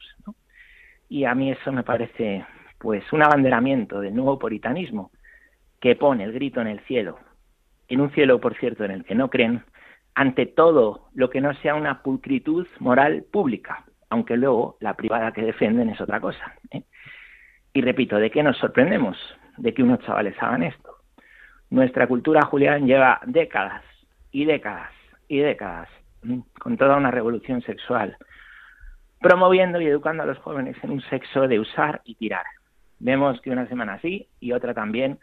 [1.09, 2.45] Y a mí eso me parece
[2.79, 5.11] pues un abanderamiento del nuevo puritanismo
[5.81, 7.19] que pone el grito en el cielo,
[7.89, 9.63] en un cielo, por cierto, en el que no creen,
[10.15, 15.43] ante todo lo que no sea una pulcritud moral pública, aunque luego la privada que
[15.43, 16.55] defienden es otra cosa.
[16.71, 16.85] ¿eh?
[17.73, 19.19] Y repito, ¿de qué nos sorprendemos?
[19.57, 20.97] De que unos chavales hagan esto.
[21.71, 23.83] Nuestra cultura, Julián, lleva décadas
[24.31, 24.91] y décadas
[25.27, 25.89] y décadas
[26.23, 26.43] ¿m?
[26.61, 28.17] con toda una revolución sexual,
[29.21, 32.45] promoviendo y educando a los jóvenes en un sexo de usar y tirar.
[33.01, 35.19] Vemos que una semana sí y otra también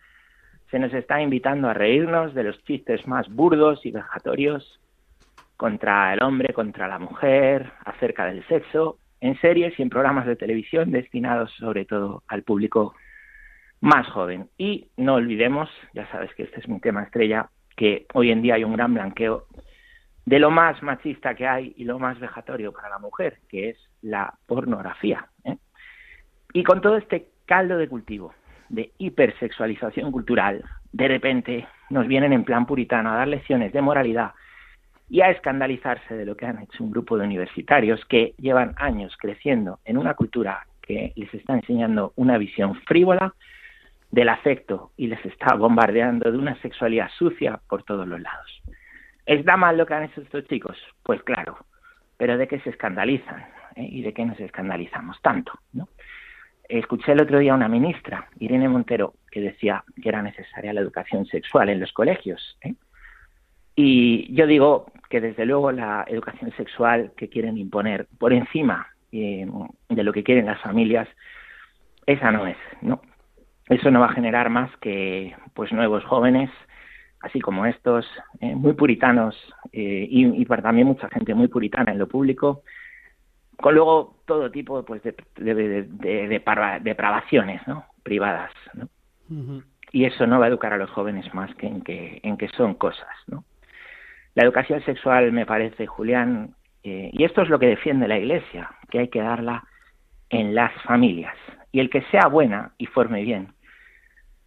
[0.69, 4.80] se nos está invitando a reírnos de los chistes más burdos y vejatorios
[5.61, 10.35] contra el hombre, contra la mujer, acerca del sexo, en series y en programas de
[10.35, 12.95] televisión destinados sobre todo al público
[13.79, 14.49] más joven.
[14.57, 18.55] Y no olvidemos, ya sabes que este es mi tema estrella, que hoy en día
[18.55, 19.45] hay un gran blanqueo
[20.25, 23.77] de lo más machista que hay y lo más vejatorio para la mujer, que es
[24.01, 25.27] la pornografía.
[25.43, 25.57] ¿eh?
[26.53, 28.33] Y con todo este caldo de cultivo
[28.69, 34.31] de hipersexualización cultural, de repente nos vienen en plan puritano a dar lecciones de moralidad
[35.11, 39.13] y a escandalizarse de lo que han hecho un grupo de universitarios que llevan años
[39.19, 43.35] creciendo en una cultura que les está enseñando una visión frívola
[44.09, 48.63] del afecto y les está bombardeando de una sexualidad sucia por todos los lados.
[49.25, 50.77] ¿Está mal lo que han hecho estos chicos?
[51.03, 51.57] Pues claro,
[52.15, 53.41] pero ¿de qué se escandalizan?
[53.75, 53.89] ¿eh?
[53.91, 55.51] ¿Y de qué nos escandalizamos tanto?
[55.73, 55.89] ¿no?
[56.69, 60.79] Escuché el otro día a una ministra, Irene Montero, que decía que era necesaria la
[60.79, 62.57] educación sexual en los colegios.
[62.61, 62.75] ¿eh?
[63.75, 69.45] Y yo digo que desde luego la educación sexual que quieren imponer por encima eh,
[69.89, 71.07] de lo que quieren las familias,
[72.05, 73.01] esa no es, ¿no?
[73.67, 76.49] Eso no va a generar más que pues nuevos jóvenes,
[77.21, 78.05] así como estos,
[78.39, 79.35] eh, muy puritanos
[79.71, 82.63] eh, y, y para también mucha gente muy puritana en lo público,
[83.57, 87.85] con luego todo tipo pues, de, de, de, de, depravaciones ¿no?
[88.03, 88.51] privadas.
[88.73, 88.89] ¿no?
[89.91, 92.49] Y eso no va a educar a los jóvenes más que en que, en que
[92.49, 93.07] son cosas.
[93.27, 93.45] ¿no?
[94.35, 98.69] La educación sexual me parece, Julián, eh, y esto es lo que defiende la Iglesia,
[98.89, 99.63] que hay que darla
[100.29, 101.35] en las familias.
[101.71, 103.53] Y el que sea buena y forme bien,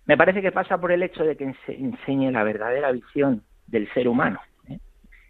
[0.06, 3.90] me parece que pasa por el hecho de que ense- enseñe la verdadera visión del
[3.92, 4.78] ser humano, ¿eh?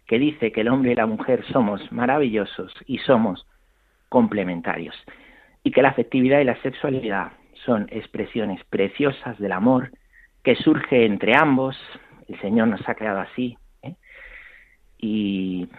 [0.07, 3.47] que dice que el hombre y la mujer somos maravillosos y somos
[4.09, 4.95] complementarios,
[5.63, 7.31] y que la afectividad y la sexualidad
[7.65, 9.91] son expresiones preciosas del amor
[10.43, 11.77] que surge entre ambos,
[12.27, 13.57] el Señor nos ha creado así.
[15.05, 15.69] Y,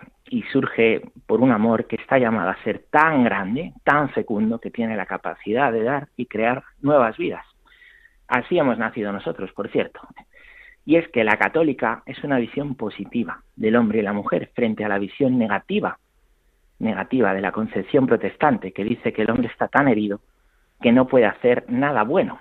[0.53, 4.97] surge por un amor que está llamado a ser tan grande, tan fecundo, que tiene
[4.97, 7.45] la capacidad de dar y crear nuevas vidas.
[8.29, 10.01] Así hemos nacido nosotros, por cierto.
[10.85, 14.85] Y es que la católica es una visión positiva del hombre y la mujer frente
[14.85, 15.99] a la visión negativa,
[16.79, 20.20] negativa de la concepción protestante, que dice que el hombre está tan herido
[20.81, 22.39] que no puede hacer nada bueno.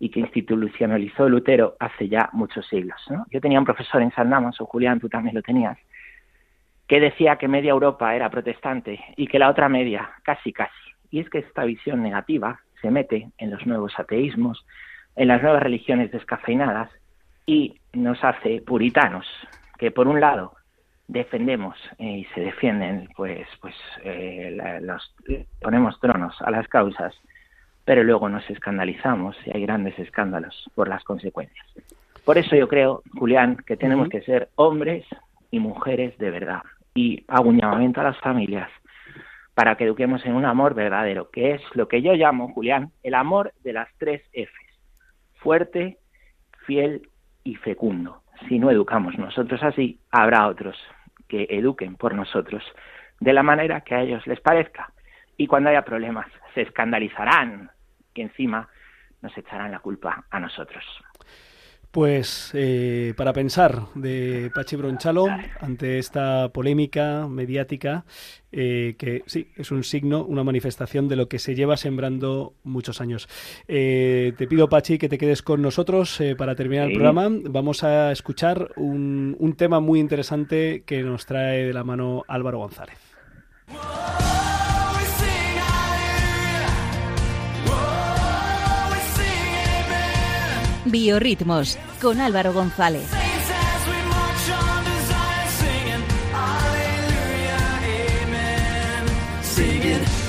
[0.00, 2.98] Y que institucionalizó Lutero hace ya muchos siglos.
[3.10, 3.26] ¿no?
[3.30, 5.78] Yo tenía un profesor en San Damaso, Julián, tú también lo tenías,
[6.88, 10.72] que decía que media Europa era protestante y que la otra media casi casi.
[11.10, 14.64] Y es que esta visión negativa se mete en los nuevos ateísmos,
[15.16, 16.90] en las nuevas religiones descafeinadas
[17.44, 19.26] y nos hace puritanos,
[19.78, 20.54] que por un lado
[21.08, 23.74] defendemos y se defienden, pues, pues
[24.04, 25.14] eh, los,
[25.60, 27.14] ponemos tronos a las causas,
[27.90, 31.66] pero luego nos escandalizamos y hay grandes escándalos por las consecuencias.
[32.24, 35.04] Por eso yo creo, Julián, que tenemos que ser hombres
[35.50, 36.62] y mujeres de verdad.
[36.94, 38.70] Y hago un llamamiento a las familias
[39.54, 43.14] para que eduquemos en un amor verdadero, que es lo que yo llamo, Julián, el
[43.14, 44.78] amor de las tres Fs.
[45.40, 45.98] Fuerte,
[46.66, 47.08] fiel
[47.42, 48.22] y fecundo.
[48.48, 50.76] Si no educamos nosotros así, habrá otros
[51.26, 52.62] que eduquen por nosotros
[53.18, 54.92] de la manera que a ellos les parezca.
[55.36, 57.70] Y cuando haya problemas, se escandalizarán
[58.14, 58.68] y encima
[59.22, 60.84] nos echarán la culpa a nosotros.
[61.90, 65.26] Pues eh, para pensar de Pachi Bronchalo
[65.60, 68.04] ante esta polémica mediática,
[68.52, 73.00] eh, que sí, es un signo, una manifestación de lo que se lleva sembrando muchos
[73.00, 73.28] años.
[73.66, 77.28] Eh, te pido, Pachi, que te quedes con nosotros para terminar el programa.
[77.28, 82.58] Vamos a escuchar un, un tema muy interesante que nos trae de la mano Álvaro
[82.58, 82.98] González.
[90.84, 93.08] Biorritmos con Álvaro González.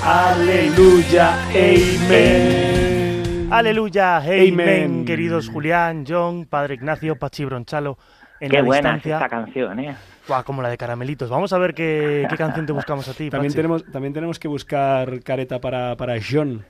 [0.03, 3.47] Aleluya, amén.
[3.51, 5.05] Aleluya, amen, Amen.
[5.05, 7.97] queridos Julián, John, Padre Ignacio, Pachi Bronchalo.
[8.39, 9.95] En Qué la buena es distancia, esta canción, ¿eh?
[10.27, 11.29] Buah, como la de Caramelitos.
[11.29, 13.55] Vamos a ver qué, qué canción te buscamos a ti, También Pachi.
[13.57, 16.65] tenemos, también tenemos que buscar careta para, para John.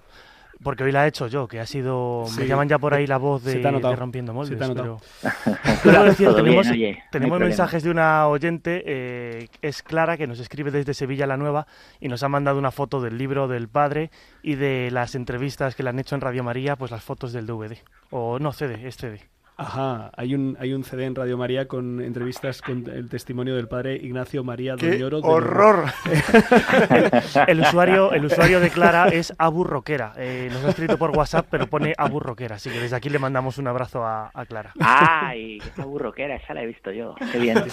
[0.63, 2.25] Porque hoy la he hecho yo, que ha sido...
[2.27, 2.41] Sí.
[2.41, 3.93] Me llaman ya por ahí la voz Se de, te ha notado.
[3.93, 4.49] de Rompiendo Moldes.
[4.49, 4.99] Se te ha notado.
[5.23, 7.49] pero- Quiero decir, bien, tenemos, oye, tenemos problema.
[7.49, 11.65] mensajes de una oyente, eh, es Clara, que nos escribe desde Sevilla la Nueva
[11.99, 14.11] y nos ha mandado una foto del libro del padre
[14.43, 17.47] y de las entrevistas que le han hecho en Radio María, pues las fotos del
[17.47, 17.77] DVD.
[18.11, 19.19] O no, CD, es CD.
[19.61, 23.67] Ajá, hay un, hay un CD en Radio María con entrevistas con el testimonio del
[23.67, 25.21] padre Ignacio María ¡Qué Doñoro.
[25.21, 25.85] de- horror!
[27.47, 30.13] El usuario, el usuario de Clara es Aburroquera.
[30.17, 32.55] Eh, nos ha escrito por WhatsApp, pero pone Aburroquera.
[32.55, 34.71] Así que desde aquí le mandamos un abrazo a, a Clara.
[34.79, 35.59] ¡Ay!
[35.75, 36.35] ¡Qué burroquera!
[36.35, 37.15] Esa la he visto yo.
[37.31, 37.63] ¡Qué bien!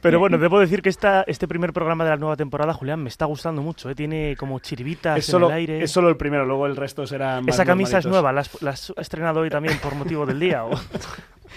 [0.00, 3.08] Pero bueno, debo decir que esta, este primer programa de la nueva temporada, Julián, me
[3.08, 3.88] está gustando mucho.
[3.90, 3.94] ¿eh?
[3.94, 5.82] Tiene como chiribitas Es solo, en el aire.
[5.84, 8.62] es solo el primero, luego el resto será más Esa camisa es nueva, ¿la has,
[8.62, 10.51] la has estrenado hoy también por motivo del día?
[10.60, 10.70] O?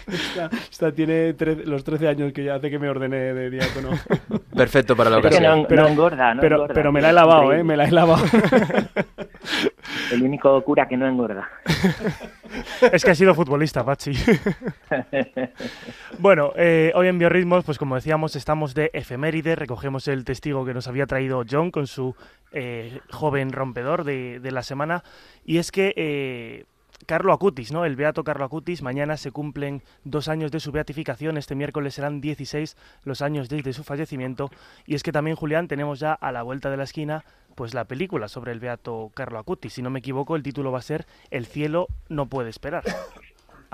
[0.08, 1.34] Esta, esta tiene
[1.66, 3.90] los 13 años que ya hace que me ordené de diácono.
[4.56, 5.62] Perfecto para la Es que ocasión.
[5.64, 6.74] no, Pero- no engorda, no pero, engorda.
[6.76, 7.64] pero me la he lavado, ¿eh?
[7.64, 8.24] Me la he lavado.
[10.12, 11.50] El único cura que no engorda.
[12.92, 14.12] Es que ha sido futbolista, Pachi.
[16.20, 20.74] Bueno, eh, hoy en Biorritmos, pues como decíamos, estamos de efeméride, recogemos el testigo que
[20.74, 22.16] nos había traído John con su
[22.52, 25.04] eh, joven rompedor de, de la semana,
[25.44, 26.66] y es que eh,
[27.06, 27.86] Carlo Acutis, ¿no?
[27.86, 32.22] El beato Carlo Acutis, mañana se cumplen dos años de su beatificación, este miércoles serán
[32.22, 34.50] 16 los años desde su fallecimiento,
[34.86, 37.24] y es que también, Julián, tenemos ya a la vuelta de la esquina
[37.56, 39.74] pues la película sobre el beato Carlo Acutis.
[39.74, 42.84] Si no me equivoco, el título va a ser El cielo no puede esperar.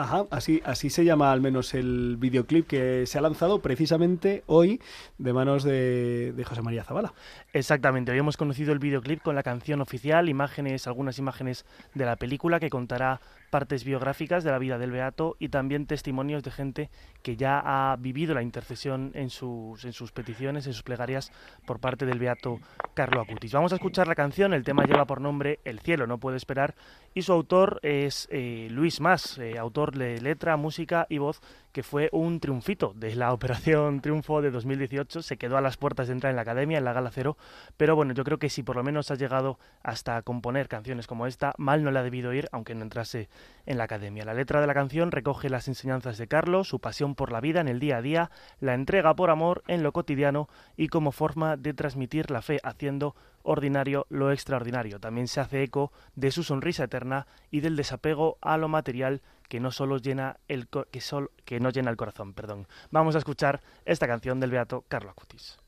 [0.01, 4.81] Ajá, así, así se llama al menos el videoclip que se ha lanzado precisamente hoy
[5.19, 7.13] de manos de, José María Zavala.
[7.53, 12.15] Exactamente, hoy hemos conocido el videoclip con la canción oficial, imágenes, algunas imágenes de la
[12.15, 13.21] película que contará
[13.51, 16.89] partes biográficas de la vida del Beato y también testimonios de gente
[17.21, 21.31] que ya ha vivido la intercesión en sus, en sus peticiones, en sus plegarias
[21.67, 22.59] por parte del Beato
[22.95, 23.51] Carlo Acutis.
[23.51, 26.73] Vamos a escuchar la canción, el tema lleva por nombre El cielo no puede esperar
[27.13, 31.41] y su autor es eh, Luis Mas, eh, autor de letra, música y voz
[31.71, 35.21] que fue un triunfito de la Operación Triunfo de 2018.
[35.21, 37.37] Se quedó a las puertas de entrar en la academia, en la Gala Cero.
[37.77, 41.27] Pero bueno, yo creo que si por lo menos has llegado hasta componer canciones como
[41.27, 43.29] esta, mal no le ha debido ir, aunque no entrase
[43.65, 44.25] en la academia.
[44.25, 47.61] La letra de la canción recoge las enseñanzas de Carlos, su pasión por la vida
[47.61, 51.57] en el día a día, la entrega por amor en lo cotidiano y como forma
[51.57, 54.99] de transmitir la fe, haciendo ordinario lo extraordinario.
[54.99, 59.59] También se hace eco de su sonrisa eterna y del desapego a lo material que
[59.59, 61.01] no solo llena el que,
[61.43, 62.69] que no llena el corazón, perdón.
[62.89, 65.59] Vamos a escuchar esta canción del beato Carlo Acutis.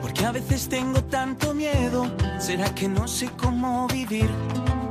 [0.00, 4.30] Porque a veces tengo tanto miedo, será que no sé cómo vivir.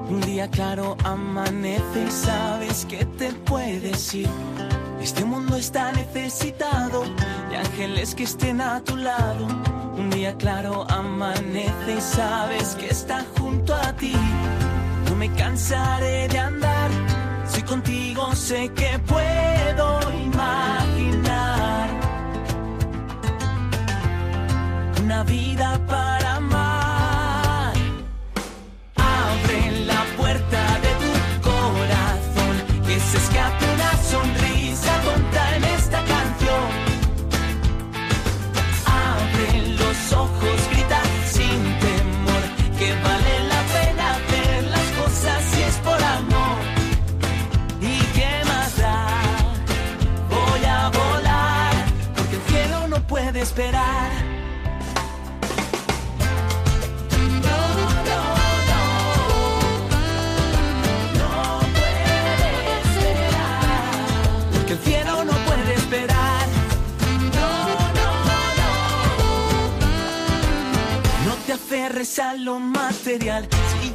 [0.08, 4.30] Un día claro amanece y sabes que te puedes ir.
[5.02, 7.04] Este mundo está necesitado
[7.50, 9.48] de ángeles que estén a tu lado.
[10.00, 14.14] Un día claro amanece y sabes que está junto a ti.
[15.10, 16.90] No me cansaré de andar,
[17.46, 19.89] si contigo sé que puedo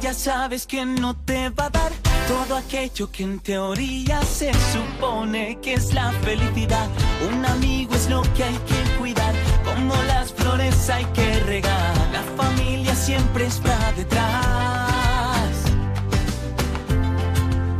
[0.05, 1.91] ya sabes que no te va a dar
[2.27, 6.87] todo aquello que en teoría se supone que es la felicidad.
[7.27, 9.33] Un amigo es lo que hay que cuidar,
[9.63, 11.95] como las flores hay que regar.
[12.13, 15.55] La familia siempre está detrás.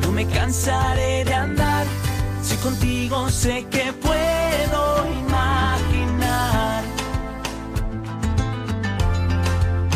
[0.01, 1.85] No me cansaré de andar
[2.41, 6.83] si contigo sé que puedo imaginar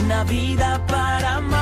[0.03, 1.58] una vida para amar.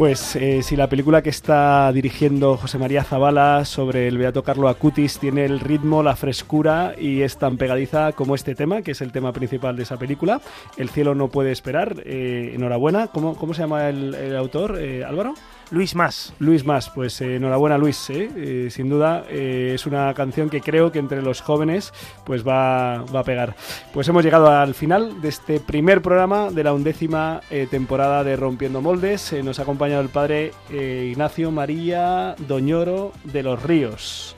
[0.00, 4.70] Pues eh, si la película que está dirigiendo José María Zabala sobre el Beato Carlo
[4.70, 9.02] Acutis tiene el ritmo, la frescura y es tan pegadiza como este tema, que es
[9.02, 10.40] el tema principal de esa película,
[10.78, 13.08] El cielo no puede esperar, eh, enhorabuena.
[13.08, 15.34] ¿Cómo, ¿Cómo se llama el, el autor, eh, Álvaro?
[15.70, 16.32] Luis Más.
[16.40, 18.28] Luis Más, pues eh, enhorabuena Luis, ¿eh?
[18.36, 21.92] Eh, sin duda es una canción que creo que entre los jóvenes
[22.24, 23.54] pues va, va a pegar.
[23.92, 27.40] Pues hemos llegado al final de este primer programa de la undécima
[27.70, 29.32] temporada de Rompiendo Moldes.
[29.44, 29.64] Nos ha
[29.98, 34.36] el padre eh, Ignacio María Doñoro de los Ríos.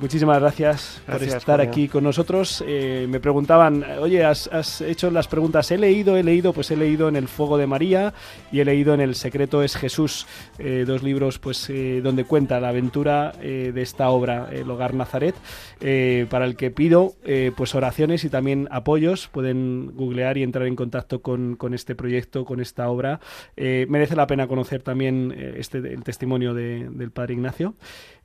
[0.00, 2.62] Muchísimas gracias, por estar aquí con nosotros.
[2.64, 5.68] Eh, me preguntaban, oye, ¿has, has hecho las preguntas?
[5.72, 8.14] He leído, he leído, pues he leído en El Fuego de María
[8.52, 10.28] y he leído en El Secreto es Jesús,
[10.60, 15.34] eh, dos libros pues eh, donde cuenta la aventura de esta obra, El Hogar Nazaret,
[15.80, 17.14] eh, para el que pido
[17.56, 19.26] pues oraciones y también apoyos.
[19.28, 23.18] Pueden googlear y entrar en contacto con, con este proyecto, con esta obra.
[23.56, 27.74] Merece la pena conocer también este, el testimonio de- del Padre Ignacio.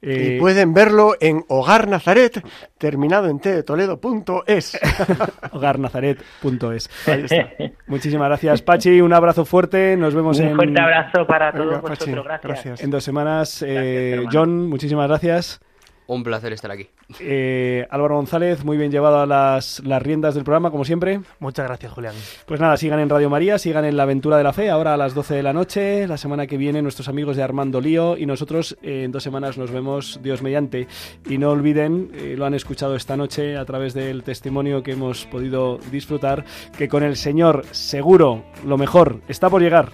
[0.05, 2.43] Eh, Y pueden verlo en Hogar Nazaret,
[2.77, 4.77] terminado en t de toledo.es.
[5.51, 6.89] hogarnazaret.es.
[7.87, 8.99] Muchísimas gracias, Pachi.
[9.01, 9.95] Un abrazo fuerte.
[9.95, 12.25] Nos vemos Un en, fuerte abrazo para todos Venga, vosotros.
[12.27, 12.81] Pachi, Gracias.
[12.83, 13.63] en dos semanas.
[13.65, 14.23] Eh.
[14.31, 15.61] John, muchísimas gracias.
[16.07, 16.87] Un placer estar aquí.
[17.19, 21.21] Eh, Álvaro González, muy bien llevado a las, las riendas del programa, como siempre.
[21.39, 22.15] Muchas gracias, Julián.
[22.45, 24.97] Pues nada, sigan en Radio María, sigan en La Aventura de la Fe, ahora a
[24.97, 26.07] las 12 de la noche.
[26.07, 29.57] La semana que viene, nuestros amigos de Armando Lío y nosotros eh, en dos semanas
[29.57, 30.87] nos vemos, Dios mediante.
[31.29, 35.25] Y no olviden, eh, lo han escuchado esta noche a través del testimonio que hemos
[35.25, 36.43] podido disfrutar,
[36.77, 39.89] que con el Señor seguro lo mejor está por llegar.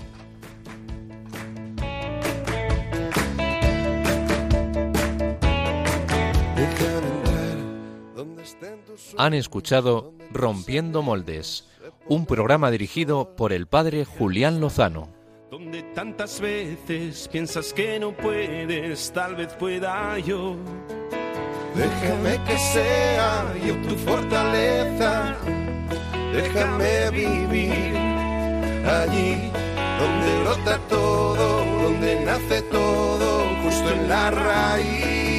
[9.18, 11.68] Han escuchado Rompiendo Moldes,
[12.08, 15.10] un programa dirigido por el padre Julián Lozano.
[15.50, 20.56] Donde tantas veces piensas que no puedes, tal vez pueda yo.
[21.76, 25.36] Déjame que sea yo tu fortaleza.
[26.34, 27.98] Déjame vivir
[28.86, 29.52] allí
[30.00, 35.39] donde brota todo, donde nace todo, justo en la raíz.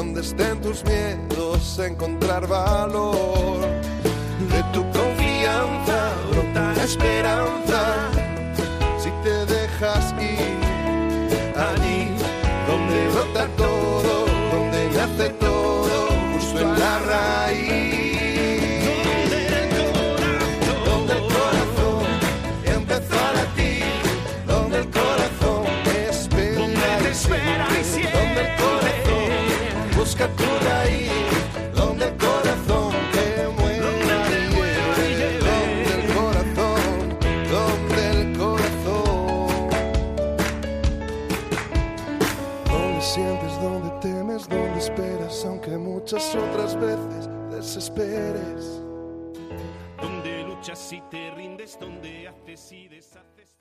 [0.00, 3.60] donde estén tus miedos, encontrar valor.
[4.52, 5.98] De tu confianza
[6.30, 7.80] brota esperanza.
[8.98, 10.56] Si te dejas ir
[11.68, 12.00] allí
[12.68, 14.12] donde brota todo,
[14.52, 15.59] donde nace todo,
[47.60, 48.82] desesperes.
[50.00, 53.40] Donde luchas y te rindes, donde haces y deshaces.